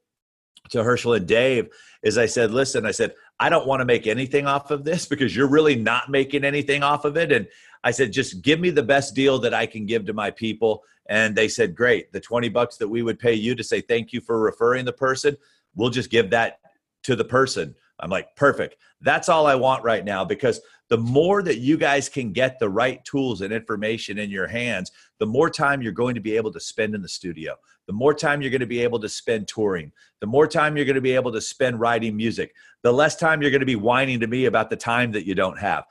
to 0.70 0.84
Herschel 0.84 1.14
and 1.14 1.28
Dave, 1.28 1.70
is 2.04 2.18
I 2.18 2.28
said, 2.28 2.52
listen, 2.52 2.86
I 2.86 2.92
said, 2.92 3.14
I 3.40 3.50
don't 3.50 3.68
want 3.68 3.82
to 3.82 3.86
make 3.86 4.08
anything 4.08 4.46
off 4.46 4.72
of 4.72 4.84
this 4.84 5.06
because 5.06 5.36
you're 5.36 5.50
really 5.50 5.76
not 5.76 6.10
making 6.10 6.44
anything 6.44 6.84
off 6.84 7.06
of 7.06 7.18
it. 7.18 7.32
And 7.32 7.48
I 7.84 7.92
said, 7.92 8.12
just 8.12 8.42
give 8.42 8.60
me 8.60 8.70
the 8.70 8.84
best 8.84 9.16
deal 9.16 9.40
that 9.40 9.54
I 9.54 9.66
can 9.66 9.86
give 9.86 10.06
to 10.06 10.14
my 10.14 10.32
people. 10.32 10.84
And 11.08 11.36
they 11.36 11.48
said, 11.48 11.76
great. 11.76 12.12
The 12.12 12.20
20 12.20 12.50
bucks 12.50 12.78
that 12.78 12.88
we 12.88 13.02
would 13.02 13.20
pay 13.20 13.34
you 13.34 13.56
to 13.56 13.64
say 13.64 13.82
thank 13.82 14.14
you 14.14 14.22
for 14.22 14.40
referring 14.40 14.86
the 14.86 14.94
person, 14.94 15.38
we'll 15.76 15.90
just 15.90 16.10
give 16.10 16.30
that 16.32 16.60
to 17.04 17.16
the 17.16 17.24
person. 17.24 17.76
I'm 18.00 18.10
like, 18.10 18.36
perfect. 18.36 18.76
That's 19.02 19.30
all 19.30 19.48
I 19.48 19.56
want 19.56 19.84
right 19.84 20.04
now 20.04 20.26
because 20.26 20.62
the 20.90 20.98
more 20.98 21.44
that 21.44 21.60
you 21.60 21.78
guys 21.78 22.10
can 22.10 22.32
get 22.32 22.60
the 22.60 22.70
right 22.70 23.04
tools 23.06 23.42
and 23.42 23.54
information 23.54 24.18
in 24.18 24.30
your 24.30 24.48
hands, 24.48 24.92
the 25.20 25.26
more 25.26 25.50
time 25.50 25.82
you're 25.82 25.92
going 25.92 26.16
to 26.16 26.22
be 26.22 26.36
able 26.36 26.52
to 26.52 26.60
spend 26.60 26.96
in 26.96 27.02
the 27.02 27.10
studio, 27.10 27.56
the 27.88 27.94
more 27.94 28.14
time 28.14 28.42
you're 28.42 28.52
going 28.52 28.60
to 28.60 28.68
be 28.68 28.82
able 28.82 29.00
to 29.00 29.10
spend 29.10 29.48
touring, 29.48 29.92
the 30.20 30.28
more 30.28 30.48
time 30.48 30.76
you're 30.76 30.86
going 30.86 30.96
to 30.96 31.02
be 31.02 31.16
able 31.16 31.32
to 31.32 31.42
spend 31.42 31.80
writing 31.80 32.16
music, 32.16 32.54
the 32.82 32.92
less 32.92 33.16
time 33.16 33.42
you're 33.42 33.52
going 33.52 33.60
to 33.60 33.66
be 33.66 33.76
whining 33.76 34.20
to 34.20 34.28
me 34.28 34.46
about 34.46 34.70
the 34.70 34.76
time 34.76 35.12
that 35.12 35.26
you 35.26 35.36
don't 35.36 35.60
have. 35.60 35.86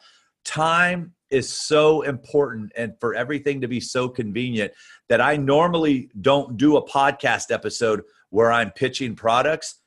Time 0.49 1.13
is 1.29 1.47
so 1.47 2.01
important 2.01 2.73
and 2.75 2.95
for 3.01 3.15
everything 3.15 3.61
to 3.61 3.69
be 3.69 3.81
so 3.81 4.09
convenient 4.09 4.73
that 5.11 5.21
I 5.21 5.37
normally 5.37 6.09
don't 6.23 6.57
do 6.57 6.79
a 6.79 6.89
podcast 6.89 7.51
episode 7.51 8.03
where 8.31 8.51
I'm 8.51 8.71
pitching 8.71 9.15
products. 9.15 9.83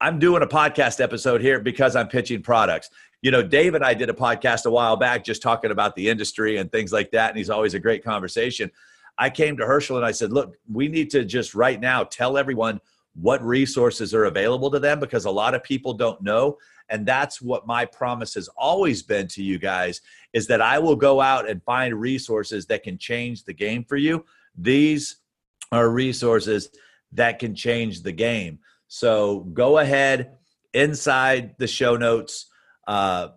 I'm 0.00 0.18
doing 0.18 0.42
a 0.42 0.46
podcast 0.46 1.02
episode 1.02 1.42
here 1.42 1.60
because 1.60 1.94
I'm 1.96 2.08
pitching 2.08 2.40
products. 2.40 2.88
You 3.20 3.30
know, 3.30 3.42
Dave 3.42 3.74
and 3.74 3.84
I 3.84 3.92
did 3.92 4.08
a 4.08 4.14
podcast 4.14 4.64
a 4.64 4.70
while 4.70 4.96
back 4.96 5.22
just 5.22 5.42
talking 5.42 5.70
about 5.70 5.94
the 5.96 6.08
industry 6.08 6.56
and 6.56 6.72
things 6.72 6.94
like 6.94 7.10
that. 7.10 7.28
And 7.28 7.36
he's 7.36 7.50
always 7.50 7.74
a 7.74 7.78
great 7.78 8.02
conversation. 8.02 8.70
I 9.18 9.28
came 9.28 9.58
to 9.58 9.66
Herschel 9.66 9.98
and 9.98 10.06
I 10.06 10.12
said, 10.12 10.32
look, 10.32 10.56
we 10.72 10.88
need 10.88 11.10
to 11.10 11.26
just 11.26 11.54
right 11.54 11.78
now 11.78 12.04
tell 12.04 12.38
everyone 12.38 12.80
what 13.20 13.44
resources 13.44 14.14
are 14.14 14.24
available 14.24 14.70
to 14.70 14.78
them 14.78 14.98
because 14.98 15.26
a 15.26 15.30
lot 15.30 15.54
of 15.54 15.62
people 15.62 15.92
don't 15.92 16.22
know 16.22 16.56
and 16.88 17.06
that's 17.06 17.42
what 17.42 17.66
my 17.66 17.84
promise 17.84 18.34
has 18.34 18.48
always 18.56 19.02
been 19.02 19.26
to 19.28 19.42
you 19.42 19.58
guys 19.58 20.00
is 20.32 20.46
that 20.46 20.60
I 20.60 20.78
will 20.78 20.96
go 20.96 21.20
out 21.20 21.48
and 21.48 21.62
find 21.64 21.94
resources 21.94 22.66
that 22.66 22.82
can 22.82 22.98
change 22.98 23.44
the 23.44 23.52
game 23.52 23.84
for 23.84 23.96
you. 23.96 24.24
These 24.56 25.16
are 25.72 25.88
resources 25.88 26.70
that 27.12 27.38
can 27.38 27.54
change 27.54 28.02
the 28.02 28.12
game. 28.12 28.60
So 28.88 29.40
go 29.40 29.78
ahead 29.78 30.36
inside 30.74 31.56
the 31.58 31.66
show 31.66 31.96
notes. 31.96 32.46
Uh, 32.86 33.28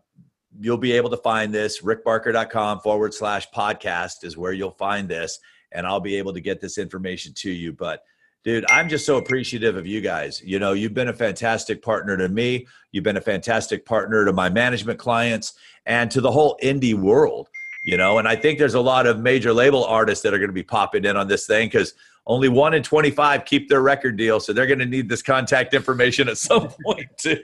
you'll 0.60 0.78
be 0.78 0.92
able 0.92 1.10
to 1.10 1.18
find 1.18 1.54
this. 1.54 1.82
rickbarker.com 1.82 2.82
forward 2.82 3.14
slash 3.14 3.50
podcast 3.50 4.24
is 4.24 4.38
where 4.38 4.54
you'll 4.54 4.72
find 4.72 5.08
this. 5.08 5.40
And 5.72 5.86
I'll 5.88 6.00
be 6.00 6.16
able 6.16 6.34
to 6.34 6.42
get 6.42 6.62
this 6.62 6.78
information 6.78 7.34
to 7.38 7.52
you. 7.52 7.74
But 7.74 8.04
dude 8.44 8.66
i'm 8.70 8.90
just 8.90 9.06
so 9.06 9.18
appreciative 9.18 9.76
of 9.76 9.86
you 9.86 10.02
guys. 10.02 10.42
You 10.44 10.60
know 10.60 10.74
you've 10.74 10.94
been 10.94 11.10
a 11.10 11.14
fantastic 11.14 11.82
partner 11.82 12.18
to 12.18 12.30
me. 12.30 12.68
You've 12.92 13.04
been 13.04 13.18
a 13.18 13.22
fantastic 13.22 13.86
partner 13.86 14.26
to 14.26 14.34
my 14.34 14.50
management 14.50 15.00
clients 15.00 15.54
and 15.86 16.10
to 16.12 16.22
the 16.22 16.32
whole 16.32 16.58
indie 16.64 16.96
world 16.96 17.50
you 17.84 17.98
know? 17.98 18.20
And 18.20 18.28
i 18.28 18.36
think 18.36 18.60
there's 18.60 18.74
a 18.74 18.82
lot 18.82 19.08
of 19.08 19.20
major 19.20 19.54
label 19.54 19.84
artists 19.86 20.24
that 20.24 20.34
are 20.34 20.38
going 20.38 20.50
to 20.50 20.54
be 20.54 20.64
popping 20.64 21.06
in 21.06 21.18
on 21.18 21.28
this 21.28 21.48
thing 21.48 21.68
because 21.68 21.94
only 22.28 22.50
one 22.50 22.74
in 22.74 22.84
25 22.84 23.46
keep 23.46 23.70
their 23.70 23.82
record 23.82 24.18
deal 24.18 24.40
so 24.40 24.54
they're 24.54 24.68
going 24.68 24.80
to 24.80 24.86
need 24.86 25.10
this 25.10 25.22
contact 25.22 25.74
information 25.74 26.30
at 26.30 26.38
some 26.38 26.70
point 26.86 27.08
too. 27.18 27.42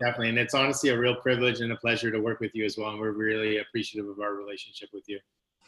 Definitely 0.00 0.30
and 0.30 0.38
it's 0.38 0.54
honestly 0.54 0.90
a 0.90 0.98
real 0.98 1.16
privilege 1.16 1.60
and 1.60 1.72
a 1.72 1.76
pleasure 1.76 2.10
to 2.10 2.20
work 2.20 2.40
with 2.40 2.54
you 2.54 2.64
as 2.64 2.76
well 2.76 2.90
and 2.90 3.00
we're 3.00 3.12
really 3.12 3.58
appreciative 3.58 4.08
of 4.08 4.20
our 4.20 4.34
relationship 4.34 4.90
with 4.92 5.04
you. 5.06 5.18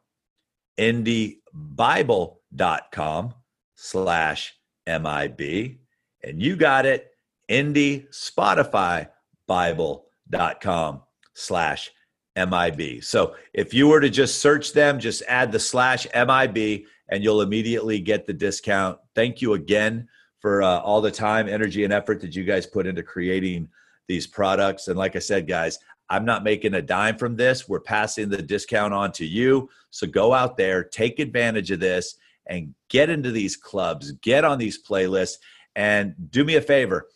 IndieBible.com 0.80 3.34
slash 3.76 4.56
MIB. 4.88 5.78
And 6.24 6.42
you 6.42 6.56
got 6.56 6.86
it. 6.86 7.12
Indie 7.50 8.08
Spotify 8.10 9.10
Bible.com 9.50 11.02
slash 11.34 11.92
MIB. 12.38 13.04
So 13.04 13.36
if 13.52 13.74
you 13.74 13.88
were 13.88 14.00
to 14.00 14.10
just 14.12 14.40
search 14.40 14.74
them, 14.74 15.00
just 15.00 15.24
add 15.28 15.52
the 15.52 15.60
slash 15.60 16.06
MIB 16.14 16.86
and 17.10 17.24
you'll 17.24 17.42
immediately 17.42 18.00
get 18.00 18.28
the 18.28 18.34
discount. 18.34 19.00
Thank 19.16 19.42
you 19.42 19.54
again 19.54 20.08
for 20.40 20.62
uh, 20.62 20.80
all 20.82 21.02
the 21.02 21.10
time, 21.10 21.50
energy, 21.50 21.84
and 21.84 21.92
effort 21.92 22.22
that 22.22 22.36
you 22.36 22.44
guys 22.44 22.68
put 22.68 22.86
into 22.86 23.02
creating 23.02 23.68
these 24.08 24.28
products. 24.28 24.88
And 24.88 24.98
like 24.98 25.16
I 25.16 25.20
said, 25.20 25.48
guys, 25.48 25.80
I'm 26.12 26.26
not 26.26 26.44
making 26.44 26.76
a 26.76 26.82
dime 26.82 27.18
from 27.18 27.36
this. 27.36 27.68
We're 27.68 27.80
passing 27.80 28.30
the 28.30 28.42
discount 28.42 28.94
on 28.94 29.12
to 29.14 29.26
you. 29.26 29.68
So 29.90 30.06
go 30.06 30.32
out 30.32 30.58
there, 30.58 30.84
take 30.84 31.18
advantage 31.18 31.72
of 31.72 31.80
this, 31.80 32.16
and 32.46 32.76
get 32.90 33.10
into 33.10 33.32
these 33.32 33.58
clubs, 33.58 34.12
get 34.14 34.46
on 34.46 34.60
these 34.60 34.82
playlists, 34.82 35.38
and 35.76 36.14
do 36.30 36.44
me 36.44 36.56
a 36.56 36.62
favor. 36.62 37.08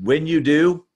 When 0.00 0.26
you 0.26 0.40
do, 0.40 0.86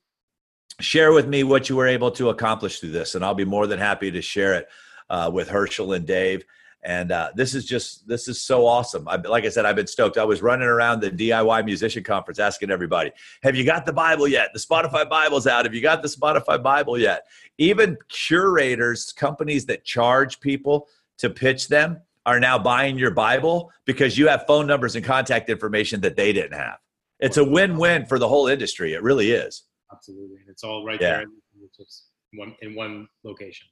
share 0.85 1.13
with 1.13 1.27
me 1.27 1.43
what 1.43 1.69
you 1.69 1.77
were 1.77 1.87
able 1.87 2.11
to 2.13 2.29
accomplish 2.29 2.81
through 2.81 2.93
this, 2.93 3.15
and 3.15 3.25
I'll 3.25 3.35
be 3.35 3.45
more 3.45 3.67
than 3.67 3.79
happy 3.79 4.11
to 4.11 4.23
share 4.23 4.55
it 4.55 4.69
uh, 5.11 5.31
with 5.33 5.49
Herschel 5.49 5.93
and 5.93 6.07
Dave. 6.07 6.45
And 6.83 7.13
uh, 7.13 7.31
this 7.35 7.55
is 7.55 7.65
just 7.65 8.07
this 8.07 8.29
is 8.29 8.41
so 8.43 8.67
awesome. 8.67 9.09
I, 9.09 9.17
like 9.17 9.45
I 9.45 9.49
said, 9.49 9.65
I've 9.65 9.77
been 9.77 9.87
stoked. 9.87 10.19
I 10.19 10.25
was 10.25 10.43
running 10.43 10.69
around 10.69 11.01
the 11.01 11.11
DIY 11.11 11.65
musician 11.65 12.05
conference 12.05 12.39
asking 12.39 12.71
everybody, 12.71 13.11
"Have 13.43 13.57
you 13.57 13.65
got 13.65 13.87
the 13.87 13.93
Bible 13.93 14.29
yet? 14.29 14.51
The 14.53 14.59
Spotify 14.59 15.09
Bible's 15.09 15.47
out. 15.47 15.65
Have 15.65 15.75
you 15.75 15.81
got 15.81 16.03
the 16.03 16.09
Spotify 16.09 16.63
Bible 16.63 16.99
yet?" 16.99 17.27
Even 17.57 17.97
curators, 18.09 19.13
companies 19.13 19.65
that 19.67 19.85
charge 19.85 20.41
people 20.41 20.89
to 21.19 21.31
pitch 21.31 21.69
them, 21.69 22.03
are 22.27 22.41
now 22.41 22.59
buying 22.59 22.99
your 22.99 23.13
Bible 23.13 23.73
because 23.87 24.19
you 24.19 24.29
have 24.29 24.47
phone 24.47 24.67
numbers 24.67 24.95
and 24.95 25.05
contact 25.05 25.49
information 25.49 26.01
that 26.03 26.17
they 26.17 26.33
didn't 26.33 26.59
have. 26.59 26.79
It's 27.21 27.37
a 27.37 27.45
win-win 27.45 28.07
for 28.07 28.19
the 28.19 28.29
whole 28.29 28.47
industry. 28.49 28.93
It 28.93 29.03
really 29.03 29.31
is. 29.31 29.63
Absolutely, 29.97 30.37
and 30.41 30.49
it's 30.49 30.65
all 30.65 30.85
right 30.85 31.01
yeah. 31.01 31.11
there 31.11 31.23
in 31.23 32.39
one, 32.39 32.57
in 32.63 32.75
one 32.75 33.09
location. 33.23 33.67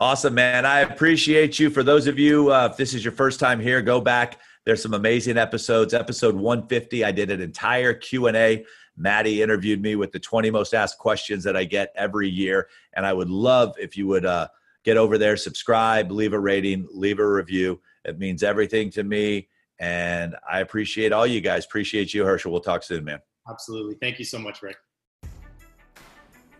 Awesome, 0.00 0.34
man. 0.34 0.66
I 0.66 0.80
appreciate 0.80 1.58
you. 1.58 1.70
For 1.70 1.82
those 1.82 2.06
of 2.06 2.18
you, 2.18 2.52
uh, 2.52 2.68
if 2.70 2.76
this 2.76 2.94
is 2.94 3.04
your 3.04 3.12
first 3.12 3.38
time 3.38 3.60
here, 3.60 3.80
go 3.80 4.00
back. 4.00 4.40
There's 4.64 4.82
some 4.82 4.94
amazing 4.94 5.38
episodes. 5.38 5.94
Episode 5.94 6.34
150, 6.34 7.04
I 7.04 7.12
did 7.12 7.30
an 7.30 7.40
entire 7.40 7.94
Q&A. 7.94 8.64
Maddie 8.96 9.42
interviewed 9.42 9.80
me 9.80 9.94
with 9.96 10.10
the 10.10 10.18
20 10.18 10.50
most 10.50 10.74
asked 10.74 10.98
questions 10.98 11.44
that 11.44 11.56
I 11.56 11.64
get 11.64 11.92
every 11.96 12.28
year. 12.28 12.68
And 12.94 13.06
I 13.06 13.12
would 13.12 13.30
love 13.30 13.74
if 13.78 13.96
you 13.96 14.06
would 14.08 14.26
uh, 14.26 14.48
get 14.84 14.96
over 14.96 15.16
there, 15.16 15.36
subscribe, 15.36 16.10
leave 16.10 16.32
a 16.32 16.38
rating, 16.38 16.88
leave 16.90 17.18
a 17.18 17.28
review. 17.28 17.80
It 18.04 18.18
means 18.18 18.42
everything 18.42 18.90
to 18.90 19.04
me. 19.04 19.48
And 19.78 20.36
I 20.48 20.60
appreciate 20.60 21.12
all 21.12 21.26
you 21.26 21.40
guys. 21.40 21.64
Appreciate 21.64 22.14
you, 22.14 22.24
Herschel. 22.24 22.52
We'll 22.52 22.60
talk 22.60 22.82
soon, 22.82 23.04
man. 23.04 23.20
Absolutely. 23.48 23.96
Thank 24.00 24.18
you 24.18 24.24
so 24.24 24.38
much, 24.38 24.62
Rick. 24.62 24.76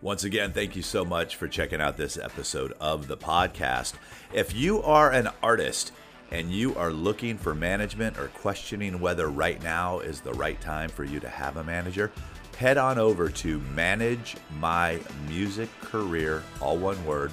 Once 0.05 0.23
again, 0.23 0.53
thank 0.53 0.77
you 0.77 0.83
so 0.83 1.03
much 1.03 1.35
for 1.37 1.49
checking 1.49 1.81
out 1.81 1.97
this 1.97 2.19
episode 2.19 2.75
of 2.79 3.09
the 3.09 3.17
podcast. 3.17 3.95
If 4.35 4.55
you 4.55 4.83
are 4.83 5.11
an 5.11 5.31
artist 5.43 5.93
and 6.31 6.53
you 6.53 6.75
are 6.75 6.91
looking 6.91 7.39
for 7.39 7.55
management 7.55 8.19
or 8.19 8.29
questioning 8.29 9.01
whether 9.01 9.29
right 9.29 9.63
now 9.63 10.01
is 10.01 10.21
the 10.21 10.35
right 10.35 10.61
time 10.61 10.91
for 10.91 11.05
you 11.05 11.21
to 11.21 11.29
have 11.31 11.57
a 11.57 11.65
manager, 11.65 12.13
head 12.59 12.77
on 12.77 12.99
over 12.99 13.31
to 13.31 13.59
managemymusiccareer, 13.75 16.43
all 16.61 16.77
one 16.77 17.07
word, 17.07 17.33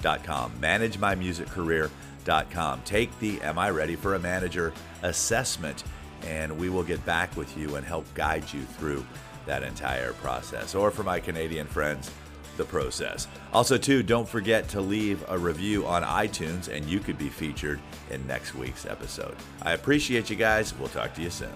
dot 0.00 0.24
.com. 0.24 0.52
Managemymusiccareer.com. 0.60 2.82
Take 2.84 3.16
the 3.20 3.40
Am 3.42 3.60
I 3.60 3.70
Ready 3.70 3.94
for 3.94 4.16
a 4.16 4.18
Manager 4.18 4.72
assessment, 5.02 5.84
and 6.26 6.58
we 6.58 6.68
will 6.68 6.82
get 6.82 7.06
back 7.06 7.36
with 7.36 7.56
you 7.56 7.76
and 7.76 7.86
help 7.86 8.12
guide 8.14 8.52
you 8.52 8.62
through 8.62 9.06
that 9.46 9.62
entire 9.62 10.12
process. 10.14 10.74
Or 10.74 10.90
for 10.90 11.02
my 11.02 11.20
Canadian 11.20 11.66
friends, 11.66 12.10
the 12.56 12.64
process. 12.64 13.28
Also, 13.52 13.78
too, 13.78 14.02
don't 14.02 14.28
forget 14.28 14.68
to 14.70 14.80
leave 14.80 15.24
a 15.28 15.38
review 15.38 15.86
on 15.86 16.02
iTunes 16.02 16.68
and 16.68 16.84
you 16.86 17.00
could 17.00 17.18
be 17.18 17.28
featured 17.28 17.80
in 18.10 18.26
next 18.26 18.54
week's 18.54 18.86
episode. 18.86 19.36
I 19.62 19.72
appreciate 19.72 20.30
you 20.30 20.36
guys. 20.36 20.76
We'll 20.78 20.88
talk 20.88 21.14
to 21.14 21.22
you 21.22 21.30
soon. 21.30 21.52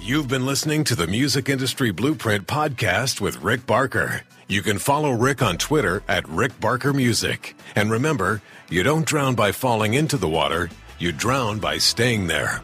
You've 0.00 0.28
been 0.28 0.46
listening 0.46 0.84
to 0.84 0.94
the 0.94 1.08
Music 1.08 1.48
Industry 1.48 1.90
Blueprint 1.90 2.46
podcast 2.46 3.20
with 3.20 3.42
Rick 3.42 3.66
Barker. 3.66 4.22
You 4.46 4.62
can 4.62 4.78
follow 4.78 5.10
Rick 5.10 5.42
on 5.42 5.58
Twitter 5.58 6.02
at 6.06 6.28
Rick 6.28 6.60
Barker 6.60 6.92
Music. 6.92 7.56
And 7.74 7.90
remember, 7.90 8.40
you 8.70 8.82
don't 8.82 9.04
drown 9.04 9.34
by 9.34 9.50
falling 9.52 9.94
into 9.94 10.16
the 10.16 10.28
water, 10.28 10.70
you 10.98 11.10
drown 11.10 11.58
by 11.58 11.78
staying 11.78 12.28
there. 12.28 12.62